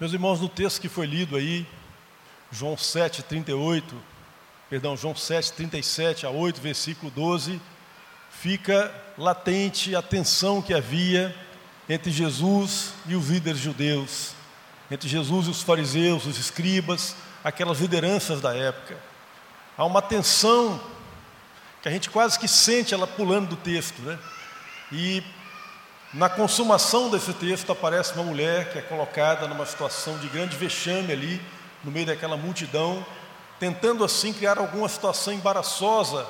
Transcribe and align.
Meus 0.00 0.14
irmãos, 0.14 0.40
no 0.40 0.48
texto 0.48 0.80
que 0.80 0.88
foi 0.88 1.04
lido 1.04 1.36
aí, 1.36 1.66
João 2.50 2.74
7, 2.74 3.22
38, 3.22 3.94
perdão, 4.70 4.96
João 4.96 5.14
7, 5.14 5.52
37 5.52 6.24
a 6.24 6.30
8, 6.30 6.58
versículo 6.58 7.12
12, 7.14 7.60
fica 8.30 8.94
latente 9.18 9.94
a 9.94 10.00
tensão 10.00 10.62
que 10.62 10.72
havia 10.72 11.36
entre 11.86 12.10
Jesus 12.10 12.94
e 13.06 13.14
os 13.14 13.28
líderes 13.28 13.60
judeus, 13.60 14.32
entre 14.90 15.06
Jesus 15.06 15.48
e 15.48 15.50
os 15.50 15.60
fariseus, 15.60 16.24
os 16.24 16.38
escribas, 16.38 17.14
aquelas 17.44 17.80
lideranças 17.80 18.40
da 18.40 18.56
época. 18.56 18.96
Há 19.76 19.84
uma 19.84 20.00
tensão 20.00 20.80
que 21.82 21.90
a 21.90 21.92
gente 21.92 22.08
quase 22.08 22.38
que 22.38 22.48
sente 22.48 22.94
ela 22.94 23.06
pulando 23.06 23.50
do 23.50 23.56
texto, 23.56 24.00
né? 24.00 24.18
E 24.90 25.22
na 26.12 26.28
consumação 26.28 27.08
desse 27.08 27.32
texto 27.32 27.70
aparece 27.70 28.14
uma 28.14 28.24
mulher 28.24 28.72
que 28.72 28.78
é 28.78 28.82
colocada 28.82 29.46
numa 29.46 29.64
situação 29.64 30.18
de 30.18 30.26
grande 30.28 30.56
vexame 30.56 31.12
ali, 31.12 31.40
no 31.84 31.90
meio 31.92 32.06
daquela 32.06 32.36
multidão, 32.36 33.06
tentando 33.60 34.02
assim 34.02 34.32
criar 34.32 34.58
alguma 34.58 34.88
situação 34.88 35.32
embaraçosa 35.32 36.26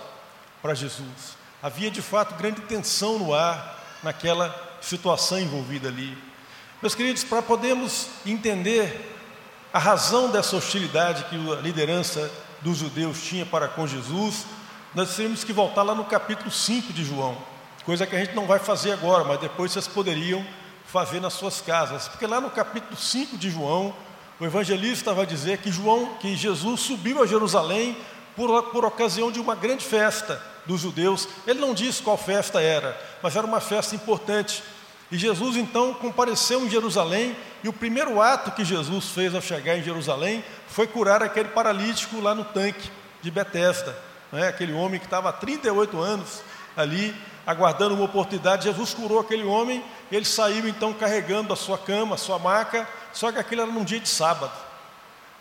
para 0.60 0.74
Jesus. 0.74 1.34
Havia 1.62 1.90
de 1.90 2.02
fato 2.02 2.34
grande 2.34 2.60
tensão 2.62 3.18
no 3.18 3.32
ar 3.32 3.82
naquela 4.02 4.54
situação 4.82 5.38
envolvida 5.38 5.88
ali. 5.88 6.16
Meus 6.82 6.94
queridos, 6.94 7.24
para 7.24 7.40
podermos 7.40 8.08
entender 8.26 9.16
a 9.72 9.78
razão 9.78 10.30
dessa 10.30 10.56
hostilidade 10.56 11.24
que 11.24 11.36
a 11.52 11.60
liderança 11.60 12.30
dos 12.60 12.76
judeus 12.76 13.22
tinha 13.22 13.46
para 13.46 13.66
com 13.66 13.86
Jesus, 13.86 14.44
nós 14.94 15.16
temos 15.16 15.42
que 15.42 15.54
voltar 15.54 15.82
lá 15.82 15.94
no 15.94 16.04
capítulo 16.04 16.50
5 16.50 16.92
de 16.92 17.02
João 17.02 17.49
coisa 17.84 18.06
que 18.06 18.14
a 18.14 18.18
gente 18.18 18.34
não 18.34 18.46
vai 18.46 18.58
fazer 18.58 18.92
agora, 18.92 19.24
mas 19.24 19.40
depois 19.40 19.72
vocês 19.72 19.88
poderiam 19.88 20.44
fazer 20.86 21.20
nas 21.20 21.32
suas 21.32 21.60
casas. 21.60 22.08
Porque 22.08 22.26
lá 22.26 22.40
no 22.40 22.50
capítulo 22.50 22.96
5 22.96 23.38
de 23.38 23.50
João, 23.50 23.94
o 24.38 24.44
evangelista 24.44 25.14
vai 25.14 25.26
dizer 25.26 25.58
que 25.58 25.70
João, 25.70 26.14
que 26.20 26.36
Jesus 26.36 26.80
subiu 26.80 27.22
a 27.22 27.26
Jerusalém 27.26 27.96
por, 28.36 28.62
por 28.64 28.84
ocasião 28.84 29.30
de 29.30 29.40
uma 29.40 29.54
grande 29.54 29.84
festa 29.84 30.42
dos 30.66 30.80
judeus. 30.80 31.28
Ele 31.46 31.60
não 31.60 31.74
disse 31.74 32.02
qual 32.02 32.16
festa 32.16 32.60
era, 32.60 32.98
mas 33.22 33.36
era 33.36 33.46
uma 33.46 33.60
festa 33.60 33.94
importante. 33.94 34.62
E 35.10 35.18
Jesus 35.18 35.56
então 35.56 35.92
compareceu 35.94 36.64
em 36.64 36.70
Jerusalém, 36.70 37.36
e 37.62 37.68
o 37.68 37.72
primeiro 37.72 38.20
ato 38.20 38.52
que 38.52 38.64
Jesus 38.64 39.06
fez 39.06 39.34
ao 39.34 39.42
chegar 39.42 39.76
em 39.76 39.82
Jerusalém 39.82 40.44
foi 40.68 40.86
curar 40.86 41.22
aquele 41.22 41.48
paralítico 41.48 42.20
lá 42.20 42.34
no 42.34 42.44
tanque 42.44 42.90
de 43.20 43.30
Betesda, 43.30 43.96
né? 44.32 44.48
aquele 44.48 44.72
homem 44.72 45.00
que 45.00 45.06
estava 45.06 45.28
há 45.28 45.32
38 45.32 45.98
anos 46.00 46.42
ali 46.76 47.14
aguardando 47.46 47.94
uma 47.94 48.04
oportunidade, 48.04 48.64
Jesus 48.64 48.94
curou 48.94 49.20
aquele 49.20 49.44
homem, 49.44 49.82
ele 50.10 50.24
saiu 50.24 50.68
então 50.68 50.92
carregando 50.92 51.52
a 51.52 51.56
sua 51.56 51.78
cama, 51.78 52.14
a 52.14 52.18
sua 52.18 52.38
maca, 52.38 52.86
só 53.12 53.32
que 53.32 53.38
aquilo 53.38 53.62
era 53.62 53.70
num 53.70 53.84
dia 53.84 54.00
de 54.00 54.08
sábado. 54.08 54.52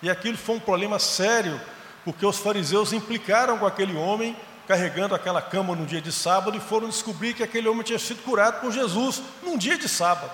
E 0.01 0.09
aquilo 0.09 0.37
foi 0.37 0.55
um 0.55 0.59
problema 0.59 0.97
sério, 0.97 1.59
porque 2.05 2.25
os 2.25 2.37
fariseus 2.37 2.93
implicaram 2.93 3.57
com 3.57 3.65
aquele 3.65 3.95
homem 3.95 4.35
carregando 4.67 5.15
aquela 5.15 5.41
cama 5.41 5.75
num 5.75 5.85
dia 5.85 5.99
de 5.99 6.11
sábado 6.11 6.55
e 6.55 6.59
foram 6.59 6.87
descobrir 6.87 7.33
que 7.33 7.41
aquele 7.41 7.67
homem 7.67 7.81
tinha 7.81 7.97
sido 7.97 8.21
curado 8.21 8.61
por 8.61 8.71
Jesus 8.71 9.19
num 9.41 9.57
dia 9.57 9.77
de 9.77 9.89
sábado, 9.89 10.31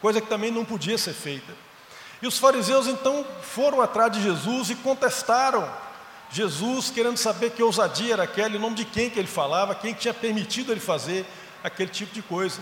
coisa 0.00 0.22
que 0.22 0.26
também 0.26 0.50
não 0.50 0.64
podia 0.64 0.96
ser 0.96 1.12
feita. 1.12 1.52
E 2.22 2.26
os 2.26 2.38
fariseus 2.38 2.86
então 2.86 3.26
foram 3.42 3.80
atrás 3.80 4.10
de 4.10 4.22
Jesus 4.22 4.70
e 4.70 4.76
contestaram 4.76 5.68
Jesus 6.32 6.90
querendo 6.90 7.18
saber 7.18 7.50
que 7.50 7.62
ousadia 7.62 8.14
era 8.14 8.22
aquela, 8.22 8.56
em 8.56 8.58
nome 8.58 8.74
de 8.74 8.86
quem 8.86 9.10
que 9.10 9.18
ele 9.18 9.28
falava, 9.28 9.74
quem 9.74 9.92
tinha 9.92 10.14
permitido 10.14 10.72
ele 10.72 10.80
fazer 10.80 11.26
aquele 11.62 11.90
tipo 11.90 12.14
de 12.14 12.22
coisa. 12.22 12.58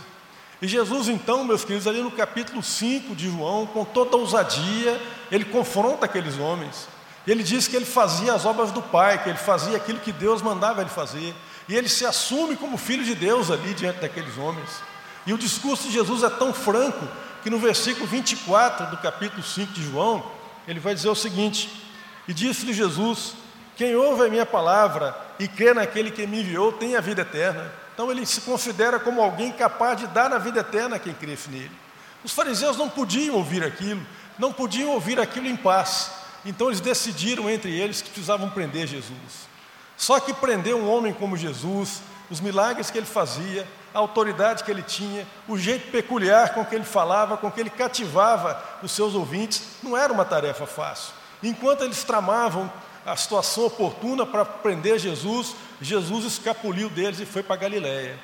E 0.60 0.66
Jesus, 0.66 1.08
então, 1.08 1.44
meus 1.44 1.64
queridos, 1.64 1.86
ali 1.86 2.02
no 2.02 2.10
capítulo 2.10 2.62
5 2.62 3.14
de 3.14 3.30
João, 3.30 3.66
com 3.66 3.84
toda 3.84 4.16
ousadia, 4.16 5.00
ele 5.30 5.44
confronta 5.44 6.04
aqueles 6.04 6.36
homens. 6.38 6.88
Ele 7.26 7.42
diz 7.42 7.68
que 7.68 7.76
ele 7.76 7.84
fazia 7.84 8.34
as 8.34 8.44
obras 8.44 8.72
do 8.72 8.82
Pai, 8.82 9.22
que 9.22 9.28
ele 9.28 9.38
fazia 9.38 9.76
aquilo 9.76 10.00
que 10.00 10.12
Deus 10.12 10.42
mandava 10.42 10.80
ele 10.80 10.90
fazer. 10.90 11.32
E 11.68 11.76
ele 11.76 11.88
se 11.88 12.04
assume 12.04 12.56
como 12.56 12.76
filho 12.76 13.04
de 13.04 13.14
Deus 13.14 13.50
ali 13.50 13.72
diante 13.72 14.00
daqueles 14.00 14.36
homens. 14.36 14.68
E 15.26 15.32
o 15.32 15.38
discurso 15.38 15.84
de 15.84 15.92
Jesus 15.92 16.24
é 16.24 16.30
tão 16.30 16.52
franco 16.52 17.06
que 17.42 17.48
no 17.48 17.58
versículo 17.58 18.06
24 18.06 18.86
do 18.90 18.96
capítulo 18.96 19.42
5 19.42 19.72
de 19.72 19.84
João, 19.84 20.24
ele 20.66 20.80
vai 20.80 20.94
dizer 20.94 21.08
o 21.08 21.14
seguinte: 21.14 21.70
E 22.26 22.34
disse-lhe 22.34 22.72
Jesus: 22.72 23.34
quem 23.80 23.96
ouve 23.96 24.26
a 24.26 24.28
minha 24.28 24.44
palavra 24.44 25.16
e 25.38 25.48
crê 25.48 25.72
naquele 25.72 26.10
que 26.10 26.26
me 26.26 26.42
enviou 26.42 26.70
tem 26.70 26.96
a 26.96 27.00
vida 27.00 27.22
eterna. 27.22 27.72
Então 27.94 28.10
ele 28.10 28.26
se 28.26 28.42
considera 28.42 29.00
como 29.00 29.22
alguém 29.22 29.50
capaz 29.50 29.98
de 29.98 30.06
dar 30.08 30.30
a 30.34 30.36
vida 30.36 30.60
eterna 30.60 30.96
a 30.96 30.98
quem 30.98 31.14
crê 31.14 31.34
nele. 31.48 31.72
Os 32.22 32.30
fariseus 32.30 32.76
não 32.76 32.90
podiam 32.90 33.36
ouvir 33.36 33.64
aquilo, 33.64 34.06
não 34.38 34.52
podiam 34.52 34.90
ouvir 34.90 35.18
aquilo 35.18 35.46
em 35.46 35.56
paz. 35.56 36.10
Então 36.44 36.66
eles 36.66 36.78
decidiram 36.78 37.48
entre 37.48 37.74
eles 37.74 38.02
que 38.02 38.10
precisavam 38.10 38.50
prender 38.50 38.86
Jesus. 38.86 39.48
Só 39.96 40.20
que 40.20 40.34
prender 40.34 40.74
um 40.74 40.86
homem 40.86 41.14
como 41.14 41.34
Jesus, 41.34 42.02
os 42.28 42.38
milagres 42.38 42.90
que 42.90 42.98
ele 42.98 43.06
fazia, 43.06 43.66
a 43.94 43.98
autoridade 43.98 44.62
que 44.62 44.70
ele 44.70 44.82
tinha, 44.82 45.26
o 45.48 45.56
jeito 45.56 45.90
peculiar 45.90 46.52
com 46.52 46.66
que 46.66 46.74
ele 46.74 46.84
falava, 46.84 47.38
com 47.38 47.50
que 47.50 47.58
ele 47.58 47.70
cativava 47.70 48.62
os 48.82 48.92
seus 48.92 49.14
ouvintes, 49.14 49.62
não 49.82 49.96
era 49.96 50.12
uma 50.12 50.26
tarefa 50.26 50.66
fácil. 50.66 51.14
Enquanto 51.42 51.82
eles 51.82 52.04
tramavam 52.04 52.70
a 53.04 53.16
situação 53.16 53.66
oportuna 53.66 54.26
para 54.26 54.44
prender 54.44 54.98
Jesus, 54.98 55.54
Jesus 55.80 56.24
escapuliu 56.24 56.88
deles 56.90 57.20
e 57.20 57.26
foi 57.26 57.42
para 57.42 57.56
Galiléia. 57.56 58.18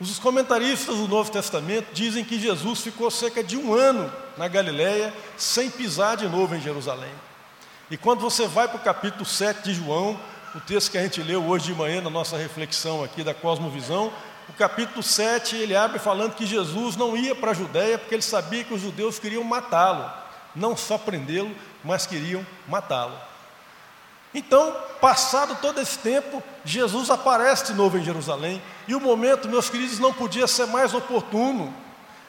Os 0.00 0.18
comentaristas 0.18 0.96
do 0.96 1.08
Novo 1.08 1.30
Testamento 1.30 1.88
dizem 1.92 2.24
que 2.24 2.38
Jesus 2.38 2.82
ficou 2.82 3.10
cerca 3.10 3.42
de 3.42 3.56
um 3.56 3.74
ano 3.74 4.12
na 4.36 4.46
Galiléia 4.46 5.12
sem 5.36 5.68
pisar 5.70 6.16
de 6.16 6.28
novo 6.28 6.54
em 6.54 6.60
Jerusalém. 6.60 7.10
E 7.90 7.96
quando 7.96 8.20
você 8.20 8.46
vai 8.46 8.68
para 8.68 8.76
o 8.76 8.82
capítulo 8.82 9.24
7 9.24 9.64
de 9.64 9.74
João, 9.74 10.18
o 10.54 10.60
texto 10.60 10.92
que 10.92 10.98
a 10.98 11.02
gente 11.02 11.20
leu 11.20 11.44
hoje 11.44 11.66
de 11.66 11.74
manhã 11.74 12.00
na 12.00 12.10
nossa 12.10 12.36
reflexão 12.36 13.02
aqui 13.02 13.24
da 13.24 13.34
Cosmovisão, 13.34 14.12
o 14.48 14.52
capítulo 14.52 15.02
7 15.02 15.56
ele 15.56 15.74
abre 15.74 15.98
falando 15.98 16.34
que 16.34 16.46
Jesus 16.46 16.94
não 16.94 17.16
ia 17.16 17.34
para 17.34 17.50
a 17.50 17.54
Judéia 17.54 17.98
porque 17.98 18.14
ele 18.14 18.22
sabia 18.22 18.62
que 18.62 18.72
os 18.72 18.80
judeus 18.80 19.18
queriam 19.18 19.42
matá-lo, 19.42 20.08
não 20.54 20.76
só 20.76 20.96
prendê-lo, 20.96 21.54
mas 21.82 22.06
queriam 22.06 22.46
matá-lo. 22.68 23.27
Então, 24.34 24.76
passado 25.00 25.56
todo 25.60 25.80
esse 25.80 25.98
tempo, 25.98 26.42
Jesus 26.64 27.10
aparece 27.10 27.66
de 27.66 27.74
novo 27.74 27.98
em 27.98 28.04
Jerusalém, 28.04 28.62
e 28.86 28.94
o 28.94 29.00
momento, 29.00 29.48
meus 29.48 29.70
queridos, 29.70 29.98
não 29.98 30.12
podia 30.12 30.46
ser 30.46 30.66
mais 30.66 30.92
oportuno. 30.92 31.74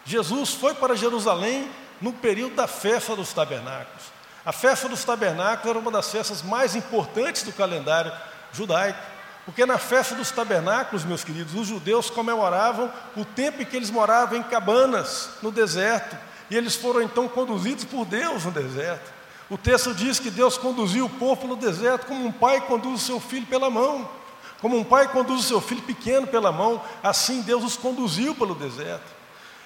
Jesus 0.05 0.53
foi 0.53 0.73
para 0.73 0.95
Jerusalém 0.95 1.69
no 2.01 2.13
período 2.13 2.55
da 2.55 2.67
festa 2.67 3.15
dos 3.15 3.33
tabernáculos. 3.33 4.03
A 4.45 4.53
festa 4.53 4.87
dos 4.87 5.03
tabernáculos 5.03 5.69
era 5.69 5.79
uma 5.79 5.91
das 5.91 6.09
festas 6.09 6.41
mais 6.41 6.75
importantes 6.75 7.43
do 7.43 7.51
calendário 7.51 8.11
judaico, 8.53 8.99
porque 9.45 9.65
na 9.65 9.77
festa 9.77 10.15
dos 10.15 10.31
tabernáculos, 10.31 11.03
meus 11.03 11.23
queridos, 11.23 11.53
os 11.53 11.67
judeus 11.67 12.09
comemoravam 12.09 12.91
o 13.17 13.25
tempo 13.25 13.61
em 13.61 13.65
que 13.65 13.75
eles 13.75 13.89
moravam 13.89 14.37
em 14.37 14.43
cabanas 14.43 15.31
no 15.41 15.51
deserto, 15.51 16.15
e 16.49 16.55
eles 16.55 16.75
foram 16.75 17.01
então 17.01 17.27
conduzidos 17.27 17.83
por 17.83 18.05
Deus 18.05 18.45
no 18.45 18.51
deserto. 18.51 19.18
O 19.49 19.57
texto 19.57 19.95
diz 19.95 20.19
que 20.19 20.29
Deus 20.29 20.57
conduziu 20.57 21.05
o 21.05 21.09
povo 21.09 21.41
pelo 21.41 21.55
deserto 21.55 22.05
como 22.05 22.25
um 22.25 22.31
pai 22.31 22.61
conduz 22.61 23.01
o 23.01 23.05
seu 23.05 23.19
filho 23.19 23.47
pela 23.47 23.69
mão. 23.69 24.07
Como 24.61 24.77
um 24.77 24.83
pai 24.83 25.07
conduz 25.07 25.39
o 25.39 25.47
seu 25.47 25.61
filho 25.61 25.81
pequeno 25.81 26.27
pela 26.27 26.51
mão, 26.51 26.81
assim 27.01 27.41
Deus 27.41 27.63
os 27.63 27.77
conduziu 27.77 28.35
pelo 28.35 28.53
deserto. 28.53 29.19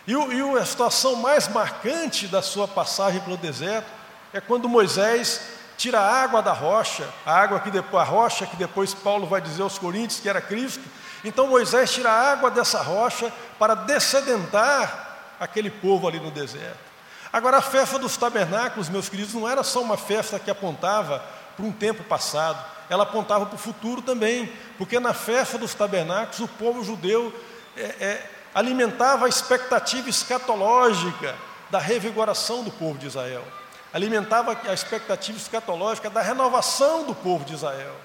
E, 0.07 0.13
e 0.13 0.57
a 0.57 0.65
situação 0.65 1.17
mais 1.17 1.47
marcante 1.47 2.27
da 2.27 2.41
sua 2.41 2.67
passagem 2.67 3.19
pelo 3.21 3.35
deserto 3.35 3.87
é 4.31 4.39
quando 4.39 4.69
Moisés 4.69 5.41
tira 5.77 5.99
a 5.99 6.23
água 6.23 6.41
da 6.41 6.53
rocha, 6.53 7.09
a 7.25 7.33
água 7.33 7.59
que 7.59 7.71
depois, 7.71 8.01
a 8.01 8.05
rocha 8.05 8.45
que 8.45 8.55
depois 8.55 8.93
Paulo 8.93 9.27
vai 9.27 9.41
dizer 9.41 9.63
aos 9.63 9.77
Coríntios 9.77 10.19
que 10.19 10.29
era 10.29 10.39
Cristo. 10.39 10.83
Então 11.25 11.47
Moisés 11.47 11.91
tira 11.91 12.09
a 12.09 12.31
água 12.31 12.49
dessa 12.49 12.81
rocha 12.81 13.33
para 13.59 13.75
descedentar 13.75 15.35
aquele 15.39 15.69
povo 15.69 16.07
ali 16.07 16.19
no 16.19 16.31
deserto. 16.31 16.92
Agora, 17.33 17.57
a 17.57 17.61
festa 17.63 17.97
dos 17.97 18.15
tabernáculos, 18.15 18.89
meus 18.89 19.09
queridos, 19.09 19.33
não 19.33 19.49
era 19.49 19.63
só 19.63 19.81
uma 19.81 19.97
festa 19.97 20.37
que 20.37 20.51
apontava 20.51 21.17
para 21.57 21.65
um 21.65 21.71
tempo 21.71 22.03
passado, 22.03 22.63
ela 22.87 23.01
apontava 23.01 23.47
para 23.47 23.55
o 23.55 23.57
futuro 23.57 24.03
também, 24.03 24.53
porque 24.77 24.99
na 24.99 25.15
festa 25.15 25.57
dos 25.57 25.73
tabernáculos 25.73 26.39
o 26.41 26.47
povo 26.47 26.83
judeu 26.83 27.33
é, 27.75 27.81
é, 27.81 28.29
alimentava 28.53 29.25
a 29.25 29.29
expectativa 29.29 30.07
escatológica 30.07 31.35
da 31.71 31.79
revigoração 31.79 32.63
do 32.63 32.69
povo 32.69 32.99
de 32.99 33.07
Israel, 33.07 33.43
alimentava 33.91 34.55
a 34.67 34.73
expectativa 34.73 35.35
escatológica 35.35 36.11
da 36.11 36.21
renovação 36.21 37.03
do 37.03 37.15
povo 37.15 37.43
de 37.45 37.55
Israel. 37.55 37.95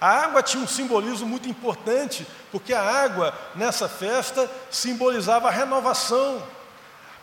A 0.00 0.08
água 0.08 0.40
tinha 0.40 0.62
um 0.62 0.68
simbolismo 0.68 1.26
muito 1.26 1.48
importante, 1.48 2.24
porque 2.52 2.72
a 2.72 2.80
água 2.80 3.34
nessa 3.56 3.88
festa 3.88 4.48
simbolizava 4.70 5.48
a 5.48 5.50
renovação 5.50 6.40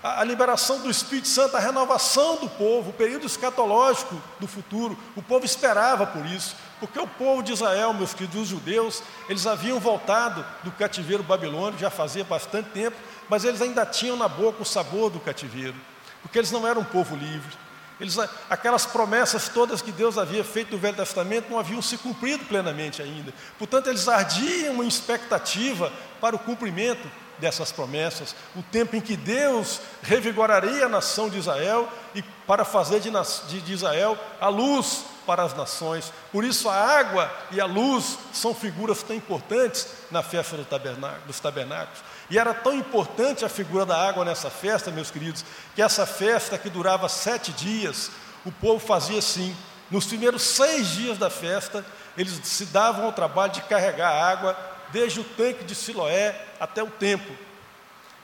a, 0.02 0.24
liberação 0.24 0.80
do 0.80 0.90
Espírito 0.90 1.28
Santo, 1.28 1.58
a 1.58 1.60
renovação 1.60 2.38
do 2.38 2.50
povo, 2.50 2.92
o 2.92 2.94
período 2.94 3.26
escatológico 3.26 4.22
do 4.40 4.48
futuro. 4.48 4.98
O 5.16 5.22
povo 5.22 5.46
esperava 5.46 6.08
por 6.08 6.26
isso, 6.26 6.56
porque 6.80 7.00
o 7.00 7.08
povo 7.08 7.44
de 7.44 7.52
Israel, 7.52 7.94
meus 7.94 8.14
queridos 8.14 8.48
judeus, 8.48 9.04
eles 9.28 9.46
haviam 9.46 9.80
voltado 9.80 10.46
do 10.64 10.72
cativeiro 10.72 11.24
babilônico 11.24 11.80
já 11.80 11.90
fazia 11.90 12.24
bastante 12.24 12.70
tempo, 12.70 12.96
mas 13.28 13.44
eles 13.44 13.62
ainda 13.62 13.86
tinham 13.86 14.16
na 14.16 14.28
boca 14.28 14.62
o 14.62 14.66
sabor 14.66 15.10
do 15.10 15.20
cativeiro. 15.20 15.76
porque 16.22 16.38
eles 16.38 16.52
não 16.52 16.68
eram 16.68 16.82
um 16.82 16.86
povo 16.86 17.16
livre. 17.16 17.58
Eles, 18.00 18.18
aquelas 18.50 18.86
promessas 18.86 19.50
todas 19.50 19.82
que 19.82 19.92
Deus 19.92 20.18
havia 20.18 20.44
feito 20.44 20.72
no 20.72 20.78
Velho 20.78 20.96
Testamento 20.96 21.50
não 21.50 21.60
haviam 21.60 21.82
se 21.82 21.98
cumprido 21.98 22.46
plenamente 22.46 23.02
ainda. 23.02 23.34
Portanto, 23.58 23.88
eles 23.88 24.08
ardiam 24.08 24.82
em 24.84 24.88
expectativa 24.88 25.92
para 26.20 26.36
o 26.36 26.40
cumprimento 26.40 27.10
dessas 27.40 27.72
promessas, 27.72 28.36
o 28.56 28.62
tempo 28.62 28.96
em 28.96 29.02
que 29.02 29.16
Deus 29.16 29.80
revigoraria 30.02 30.86
a 30.86 30.90
nação 30.90 31.30
de 31.30 31.38
Israel 31.38 31.88
e 32.14 32.22
para 32.22 32.66
fazer 32.66 33.00
de, 33.00 33.62
de 33.62 33.74
Israel 33.74 34.18
a 34.40 34.50
luz 34.50 35.04
para 35.26 35.44
as 35.44 35.54
nações. 35.54 36.12
Por 36.32 36.44
isso, 36.44 36.68
a 36.68 36.74
água 36.74 37.32
e 37.52 37.62
a 37.62 37.66
luz 37.66 38.18
são 38.34 38.54
figuras 38.54 39.04
tão 39.04 39.16
importantes 39.16 39.88
na 40.10 40.24
festa 40.24 40.58
do 40.58 40.66
tabernáculo, 40.66 41.28
dos 41.28 41.40
tabernáculos. 41.40 42.00
E 42.30 42.38
era 42.38 42.54
tão 42.54 42.74
importante 42.74 43.46
a 43.46 43.50
figura 43.50 43.86
da 43.86 43.96
água 43.96 44.26
nessa 44.26 44.50
festa, 44.50 44.92
meus 44.92 45.12
queridos, 45.12 45.46
que 45.76 45.82
essa 45.82 46.06
festa 46.06 46.58
que 46.58 46.70
durava 46.70 47.08
sete 47.08 47.52
dias, 47.52 48.10
o 48.46 48.52
povo 48.52 48.80
fazia 48.80 49.20
assim. 49.20 49.56
Nos 49.92 50.06
primeiros 50.06 50.42
seis 50.44 50.90
dias 50.90 51.18
da 51.18 51.30
festa, 51.30 51.86
eles 52.18 52.40
se 52.44 52.66
davam 52.66 53.06
ao 53.06 53.14
trabalho 53.14 53.54
de 53.54 53.62
carregar 53.62 54.12
água 54.12 54.58
desde 54.92 55.20
o 55.20 55.24
tanque 55.24 55.64
de 55.64 55.76
Siloé 55.76 56.36
até 56.60 56.84
o 56.84 56.90
templo. 56.90 57.36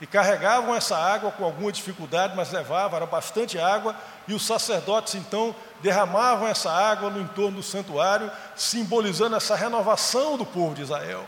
E 0.02 0.06
carregavam 0.06 0.76
essa 0.76 0.98
água 0.98 1.32
com 1.32 1.46
alguma 1.46 1.72
dificuldade, 1.72 2.36
mas 2.36 2.52
levavam, 2.52 2.98
era 2.98 3.06
bastante 3.06 3.58
água, 3.58 3.96
e 4.28 4.34
os 4.34 4.46
sacerdotes 4.46 5.16
então 5.16 5.56
derramavam 5.82 6.48
essa 6.48 6.70
água 6.70 7.10
no 7.10 7.22
entorno 7.22 7.58
do 7.58 7.64
santuário, 7.64 8.30
simbolizando 8.56 9.36
essa 9.36 9.56
renovação 9.56 10.38
do 10.38 10.46
povo 10.46 10.76
de 10.76 10.82
Israel. 10.82 11.26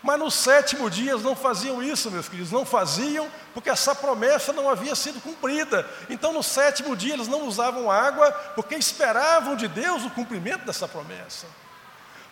Mas 0.00 0.18
no 0.18 0.30
sétimo 0.30 0.90
dia 0.90 1.12
eles 1.12 1.24
não 1.24 1.34
faziam 1.34 1.82
isso, 1.82 2.10
meus 2.10 2.28
queridos, 2.28 2.52
não 2.52 2.66
faziam 2.66 3.26
porque 3.54 3.70
essa 3.70 3.94
promessa 3.94 4.52
não 4.52 4.68
havia 4.68 4.94
sido 4.94 5.18
cumprida. 5.18 5.88
Então 6.10 6.30
no 6.30 6.42
sétimo 6.42 6.94
dia 6.94 7.14
eles 7.14 7.26
não 7.26 7.48
usavam 7.48 7.90
água 7.90 8.30
porque 8.54 8.74
esperavam 8.74 9.56
de 9.56 9.66
Deus 9.66 10.04
o 10.04 10.10
cumprimento 10.10 10.66
dessa 10.66 10.86
promessa. 10.86 11.46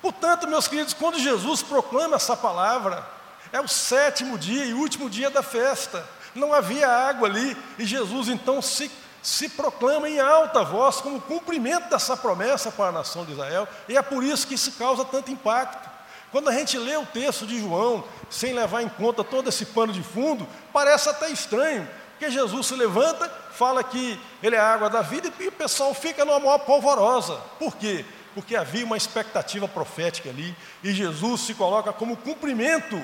Portanto, 0.03 0.49
meus 0.49 0.67
queridos, 0.67 0.93
quando 0.93 1.19
Jesus 1.19 1.63
proclama 1.63 2.17
essa 2.17 2.37
palavra, 2.37 3.07
é 3.53 3.61
o 3.61 3.69
sétimo 3.69 4.37
dia 4.37 4.65
e 4.65 4.75
último 4.75 5.09
dia 5.09 5.31
da 5.31 5.45
festa. 5.45 6.05
Não 6.35 6.53
havia 6.53 6.89
água 6.89 7.29
ali 7.29 7.57
e 7.79 7.87
Jesus 7.87 8.29
então 8.29 8.61
se, 8.61 8.91
se 9.23 9.49
proclama 9.51 10.09
em 10.09 10.19
alta 10.19 10.65
voz 10.65 11.01
como 11.01 11.21
cumprimento 11.21 11.89
dessa 11.89 12.17
promessa 12.17 12.73
para 12.73 12.89
a 12.89 12.93
nação 12.93 13.25
de 13.25 13.33
Israel, 13.33 13.69
e 13.89 13.97
é 13.97 14.03
por 14.03 14.25
isso 14.25 14.47
que 14.47 14.55
isso 14.55 14.73
causa 14.73 15.05
tanto 15.05 15.31
impacto. 15.31 15.89
Quando 16.33 16.49
a 16.49 16.53
gente 16.53 16.79
lê 16.79 16.97
o 16.97 17.07
texto 17.07 17.47
de 17.47 17.61
João, 17.61 18.03
sem 18.31 18.55
levar 18.55 18.83
em 18.83 18.89
conta 18.89 19.23
todo 19.23 19.49
esse 19.51 19.67
pano 19.67 19.93
de 19.93 20.03
fundo, 20.03 20.49
parece 20.73 21.11
até 21.11 21.29
estranho, 21.29 21.87
porque 22.13 22.31
Jesus 22.31 22.67
se 22.67 22.75
levanta, 22.75 23.29
fala 23.53 23.85
que 23.85 24.19
ele 24.43 24.57
é 24.57 24.59
a 24.59 24.73
água 24.73 24.89
da 24.89 25.03
vida 25.03 25.31
e 25.39 25.49
o 25.49 25.53
pessoal 25.53 25.93
fica 25.93 26.25
numa 26.25 26.41
maior 26.41 26.59
polvorosa. 26.61 27.39
Por 27.59 27.77
quê? 27.77 28.05
Porque 28.35 28.57
havia 28.57 28.85
uma 28.85 28.97
expectativa 28.97 29.69
profética 29.69 30.31
ali, 30.31 30.57
e 30.83 30.93
Jesus 30.93 31.43
se 31.43 31.55
coloca 31.55 31.93
como 31.93 32.17
cumprimento 32.17 33.01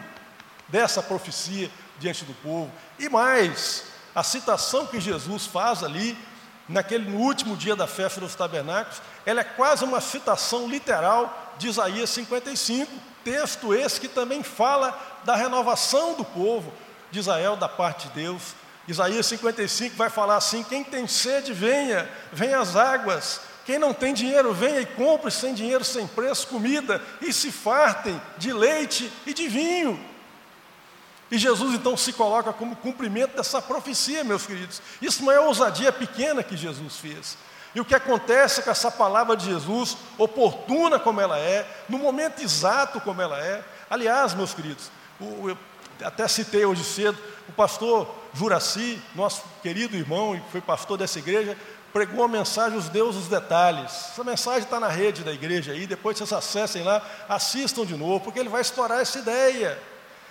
dessa 0.69 1.03
profecia 1.03 1.71
diante 1.99 2.25
do 2.25 2.35
povo. 2.35 2.71
E 2.99 3.09
mais, 3.09 3.85
a 4.15 4.23
citação 4.23 4.87
que 4.87 5.01
Jesus 5.01 5.47
faz 5.47 5.83
ali, 5.83 6.17
naquele 6.69 7.11
no 7.11 7.19
último 7.19 7.57
dia 7.57 7.75
da 7.75 7.87
festa 7.87 8.21
dos 8.21 8.35
tabernáculos, 8.35 9.01
ela 9.25 9.41
é 9.41 9.45
quase 9.45 9.85
uma 9.85 10.01
citação 10.01 10.69
literal 10.69 11.55
de 11.59 11.69
Isaías 11.69 12.11
55, 12.11 12.91
texto 13.25 13.75
esse 13.75 14.01
que 14.01 14.09
também 14.09 14.43
fala 14.43 14.99
da 15.25 15.35
renovação 15.35 16.15
do 16.15 16.25
povo 16.25 16.73
de 17.11 17.19
Israel 17.19 17.57
da 17.57 17.69
parte 17.69 18.09
de 18.09 18.15
Deus. 18.15 18.55
Isaías 18.87 19.27
55 19.27 19.97
vai 19.97 20.09
falar 20.09 20.37
assim: 20.37 20.63
quem 20.63 20.83
tem 20.83 21.07
sede, 21.07 21.53
venha, 21.53 22.09
venha 22.33 22.59
as 22.59 22.75
águas. 22.77 23.41
Quem 23.69 23.79
não 23.79 23.93
tem 23.93 24.15
dinheiro, 24.15 24.55
venha 24.55 24.81
e 24.81 24.87
compre 24.87 25.31
sem 25.31 25.53
dinheiro, 25.53 25.85
sem 25.85 26.07
preço, 26.07 26.47
comida 26.47 27.03
e 27.21 27.31
se 27.35 27.53
fartem 27.53 28.19
de 28.39 28.51
leite 28.51 29.13
e 29.27 29.35
de 29.35 29.47
vinho. 29.47 30.03
E 31.31 31.37
Jesus 31.37 31.75
então 31.75 31.95
se 31.95 32.15
coloca 32.15 32.51
como 32.51 32.75
cumprimento 32.77 33.37
dessa 33.37 33.61
profecia, 33.61 34.25
meus 34.25 34.47
queridos. 34.47 34.81
Isso 35.03 35.23
não 35.23 35.31
é 35.31 35.39
ousadia 35.39 35.93
pequena 35.93 36.43
que 36.43 36.57
Jesus 36.57 36.97
fez. 36.97 37.37
E 37.75 37.81
o 37.83 37.85
que 37.85 37.95
acontece 37.95 38.63
com 38.63 38.71
essa 38.71 38.91
palavra 38.91 39.37
de 39.37 39.45
Jesus, 39.45 39.99
oportuna 40.17 40.99
como 40.99 41.21
ela 41.21 41.39
é, 41.39 41.69
no 41.91 41.99
momento 41.99 42.43
exato 42.43 43.03
como 43.03 43.21
ela 43.21 43.39
é. 43.39 43.63
Aliás, 43.91 44.33
meus 44.33 44.55
queridos, 44.55 44.91
eu 45.21 45.59
até 46.03 46.27
citei 46.27 46.65
hoje 46.65 46.83
cedo, 46.83 47.19
o 47.47 47.53
pastor 47.53 48.09
Juraci, 48.33 48.99
nosso 49.15 49.43
querido 49.63 49.95
irmão 49.95 50.35
e 50.35 50.43
foi 50.51 50.63
pastor 50.63 50.97
dessa 50.97 51.19
igreja, 51.19 51.55
pregou 51.93 52.25
a 52.25 52.29
mensagem 52.29 52.79
Os 52.79 52.89
Deus 52.89 53.17
os 53.17 53.29
Detalhes. 53.29 53.91
Essa 54.13 54.25
mensagem 54.25 54.63
está 54.63 54.79
na 54.79 54.89
rede 54.89 55.25
da 55.25 55.33
igreja 55.33 55.73
aí, 55.73 55.87
depois 55.87 56.17
vocês 56.17 56.33
acessem 56.33 56.83
lá, 56.83 57.03
assistam 57.29 57.85
de 57.85 57.97
novo, 57.97 58.21
porque 58.21 58.39
ele 58.39 58.49
vai 58.49 58.61
explorar 58.61 59.01
essa 59.01 59.19
ideia 59.19 59.79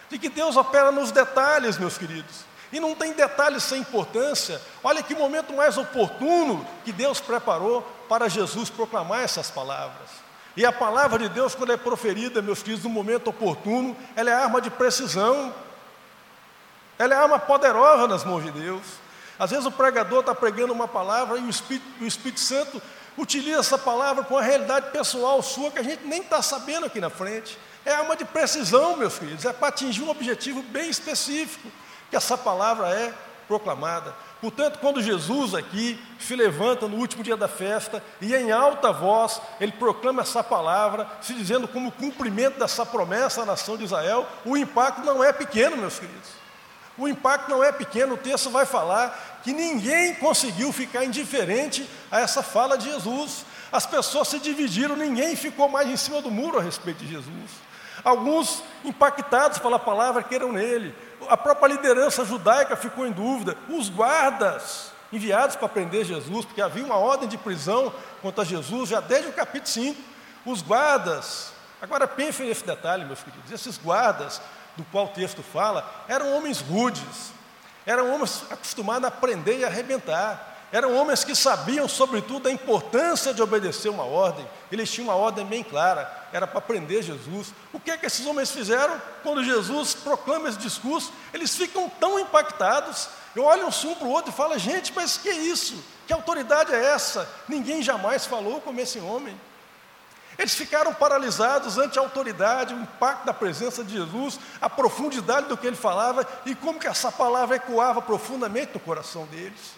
de 0.10 0.18
que 0.18 0.30
Deus 0.30 0.56
opera 0.56 0.92
nos 0.92 1.12
detalhes, 1.12 1.78
meus 1.78 1.98
queridos. 1.98 2.46
E 2.72 2.80
não 2.80 2.94
tem 2.94 3.14
detalhes 3.14 3.64
sem 3.64 3.82
importância. 3.82 4.62
Olha 4.84 5.02
que 5.02 5.16
momento 5.16 5.54
mais 5.54 5.78
oportuno 5.78 6.66
que 6.84 6.92
Deus 6.92 7.20
preparou 7.20 7.82
para 8.10 8.30
Jesus 8.30 8.70
proclamar 8.70 9.22
essas 9.22 9.50
palavras. 9.50 10.10
E 10.56 10.66
a 10.66 10.72
palavra 10.72 11.20
de 11.20 11.30
Deus, 11.30 11.54
quando 11.54 11.72
é 11.72 11.78
proferida, 11.78 12.42
meus 12.42 12.64
queridos, 12.64 12.84
no 12.84 12.90
momento 12.90 13.30
oportuno, 13.30 13.96
ela 14.16 14.32
é 14.32 14.34
arma 14.34 14.60
de 14.60 14.70
precisão. 14.70 15.54
Ela 16.98 17.14
é 17.14 17.18
arma 17.18 17.38
poderosa 17.40 18.08
nas 18.08 18.24
mãos 18.24 18.44
de 18.44 18.52
Deus. 18.52 18.82
Às 19.40 19.52
vezes 19.52 19.66
o 19.66 19.72
pregador 19.72 20.22
está 20.22 20.34
pregando 20.34 20.74
uma 20.74 20.88
palavra 20.88 21.38
e 21.38 21.44
o 21.44 21.50
Espírito, 21.50 21.86
o 22.02 22.06
Espírito 22.06 22.40
Santo 22.40 22.82
utiliza 23.18 23.60
essa 23.60 23.78
palavra 23.78 24.24
com 24.24 24.38
a 24.38 24.42
realidade 24.42 24.92
pessoal 24.92 25.42
sua 25.42 25.72
que 25.72 25.80
a 25.80 25.84
gente 25.84 26.06
nem 26.06 26.22
está 26.22 26.42
sabendo 26.42 26.86
aqui 26.86 27.00
na 27.00 27.10
frente. 27.10 27.58
É 27.86 27.94
arma 27.94 28.16
de 28.16 28.26
precisão, 28.26 28.98
meus 28.98 29.18
filhos, 29.18 29.46
é 29.46 29.54
para 29.54 29.70
atingir 29.70 30.04
um 30.04 30.10
objetivo 30.10 30.62
bem 30.62 30.90
específico 30.90 31.70
que 32.10 32.16
essa 32.16 32.38
palavra 32.38 32.90
é 32.90 33.14
proclamada. 33.48 34.14
Portanto, 34.42 34.78
quando 34.80 35.02
Jesus 35.02 35.56
aqui 35.56 36.00
se 36.20 36.36
levanta 36.36 36.88
no 36.88 36.98
último 36.98 37.24
dia 37.24 37.36
da 37.36 37.48
festa 37.48 38.04
e 38.22 38.36
em 38.36 38.52
alta 38.52 38.92
voz 38.92 39.42
ele 39.60 39.72
proclama 39.72 40.22
essa 40.22 40.44
palavra, 40.44 41.08
se 41.22 41.34
dizendo 41.34 41.68
como 41.68 41.92
cumprimento 41.92 42.60
dessa 42.60 42.86
promessa 42.86 43.42
à 43.42 43.46
nação 43.46 43.78
de 43.78 43.86
Israel, 43.86 44.28
o 44.46 44.56
impacto 44.56 45.02
não 45.04 45.24
é 45.24 45.34
pequeno, 45.34 45.78
meus 45.78 45.98
queridos. 45.98 46.47
O 46.98 47.08
impacto 47.08 47.50
não 47.50 47.64
é 47.64 47.72
pequeno, 47.72 48.16
o 48.16 48.18
texto 48.18 48.50
vai 48.50 48.66
falar 48.66 49.40
que 49.44 49.54
ninguém 49.54 50.16
conseguiu 50.16 50.74
ficar 50.74 51.06
indiferente 51.06 51.88
a 52.12 52.20
essa 52.20 52.42
fala 52.42 52.78
de 52.78 52.90
Jesus. 52.90 53.46
As 53.72 53.86
pessoas 53.86 54.28
se 54.30 54.40
dividiram, 54.40 54.96
ninguém 54.96 55.36
ficou 55.36 55.70
mais 55.70 55.88
em 55.88 55.98
cima 55.98 56.22
do 56.22 56.32
muro 56.32 56.58
a 56.58 56.62
respeito 56.62 57.04
de 57.04 57.12
Jesus. 57.12 57.52
Alguns 58.04 58.64
impactados 58.84 59.60
pela 59.60 59.78
palavra 59.78 60.24
que 60.24 60.34
eram 60.34 60.52
nele. 60.52 60.96
A 61.30 61.38
própria 61.38 61.74
liderança 61.74 62.26
judaica 62.26 62.76
ficou 62.76 63.06
em 63.06 63.12
dúvida. 63.12 63.56
Os 63.70 63.90
guardas 63.90 64.92
enviados 65.12 65.56
para 65.56 65.70
prender 65.70 66.06
Jesus, 66.06 66.46
porque 66.46 66.62
havia 66.62 66.84
uma 66.84 66.98
ordem 66.98 67.30
de 67.30 67.38
prisão 67.38 67.94
contra 68.22 68.44
Jesus 68.44 68.90
já 68.90 69.00
desde 69.00 69.30
o 69.30 69.34
capítulo 69.34 69.68
5. 69.68 70.02
Os 70.46 70.62
guardas, 70.62 71.52
agora 71.82 72.08
pensem 72.08 72.48
nesse 72.48 72.66
detalhe, 72.66 73.06
meus 73.06 73.22
queridos, 73.22 73.52
esses 73.52 73.78
guardas 73.78 74.42
do 74.78 74.86
qual 74.86 75.06
o 75.06 75.10
texto 75.10 75.44
fala, 75.44 76.06
eram 76.08 76.38
homens 76.38 76.62
rudes, 76.62 77.32
eram 77.86 78.14
homens 78.14 78.44
acostumados 78.50 79.06
a 79.06 79.08
aprender 79.08 79.60
e 79.60 79.66
arrebentar. 79.66 80.56
Eram 80.70 80.98
homens 80.98 81.24
que 81.24 81.34
sabiam, 81.34 81.88
sobretudo, 81.88 82.48
a 82.48 82.52
importância 82.52 83.34
de 83.34 83.42
obedecer 83.42 83.88
uma 83.88 84.04
ordem. 84.04 84.46
Eles 84.70 84.92
tinham 84.92 85.08
uma 85.08 85.16
ordem 85.16 85.46
bem 85.46 85.64
clara, 85.64 86.12
era 86.34 86.46
para 86.46 86.60
prender 86.60 87.02
Jesus. 87.02 87.54
O 87.72 87.80
que 87.80 87.90
é 87.90 87.98
que 87.98 88.06
esses 88.06 88.26
homens 88.26 88.52
fizeram? 88.52 89.02
Quando 89.24 89.46
Jesus 89.46 89.94
proclama 89.94 90.50
esse 90.50 90.58
discurso, 90.58 91.14
eles 91.34 91.56
ficam 91.56 91.90
tão 91.90 92.20
impactados, 92.20 93.08
olham 93.38 93.70
um 93.70 93.96
para 93.96 94.08
o 94.08 94.12
outro 94.12 94.32
e 94.32 94.36
falam, 94.36 94.60
gente, 94.60 94.92
mas 94.94 95.18
que 95.18 95.30
é 95.30 95.36
isso? 95.38 95.82
Que 96.06 96.12
autoridade 96.12 96.74
é 96.74 96.84
essa? 96.94 97.30
Ninguém 97.48 97.82
jamais 97.82 98.26
falou 98.26 98.60
como 98.60 98.82
esse 98.82 99.00
homem. 99.00 99.40
Eles 100.38 100.54
ficaram 100.54 100.94
paralisados 100.94 101.78
ante 101.78 101.98
a 101.98 102.02
autoridade, 102.02 102.74
o 102.74 102.80
impacto 102.80 103.26
da 103.26 103.34
presença 103.34 103.84
de 103.84 103.94
Jesus, 103.94 104.40
a 104.62 104.70
profundidade 104.70 105.48
do 105.48 105.58
que 105.58 105.66
ele 105.66 105.76
falava 105.76 106.28
e 106.46 106.54
como 106.54 106.80
que 106.80 106.88
essa 106.88 107.12
palavra 107.12 107.56
ecoava 107.56 108.02
profundamente 108.02 108.72
no 108.74 108.80
coração 108.80 109.26
deles. 109.26 109.76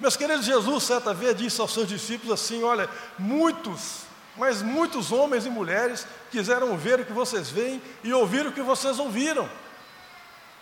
Meus 0.00 0.16
queridos, 0.16 0.44
Jesus 0.44 0.84
certa 0.84 1.14
vez 1.14 1.36
disse 1.36 1.60
aos 1.60 1.72
seus 1.72 1.88
discípulos 1.88 2.32
assim: 2.32 2.64
Olha, 2.64 2.90
muitos, 3.16 4.02
mas 4.36 4.60
muitos 4.60 5.12
homens 5.12 5.46
e 5.46 5.50
mulheres 5.50 6.06
quiseram 6.32 6.76
ver 6.76 7.00
o 7.00 7.04
que 7.04 7.12
vocês 7.12 7.48
veem 7.48 7.80
e 8.02 8.12
ouvir 8.12 8.44
o 8.44 8.52
que 8.52 8.62
vocês 8.62 8.98
ouviram, 8.98 9.48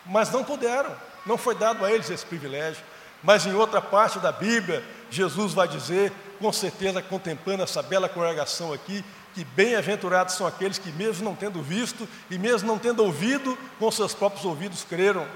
mas 0.04 0.30
não 0.30 0.44
puderam, 0.44 0.94
não 1.24 1.38
foi 1.38 1.54
dado 1.54 1.84
a 1.84 1.90
eles 1.90 2.10
esse 2.10 2.26
privilégio. 2.26 2.84
Mas 3.22 3.46
em 3.46 3.54
outra 3.54 3.80
parte 3.80 4.18
da 4.18 4.30
Bíblia, 4.30 4.84
Jesus 5.10 5.54
vai 5.54 5.66
dizer 5.66 6.12
com 6.38 6.52
certeza 6.52 7.02
contemplando 7.02 7.62
essa 7.62 7.82
bela 7.82 8.08
congregação 8.08 8.72
aqui, 8.72 9.04
que 9.34 9.44
bem-aventurados 9.44 10.34
são 10.34 10.46
aqueles 10.46 10.78
que, 10.78 10.92
mesmo 10.92 11.24
não 11.24 11.34
tendo 11.34 11.60
visto 11.62 12.08
e 12.30 12.38
mesmo 12.38 12.68
não 12.68 12.78
tendo 12.78 13.02
ouvido, 13.02 13.58
com 13.78 13.90
seus 13.90 14.14
próprios 14.14 14.44
ouvidos 14.44 14.84
creram 14.84 15.26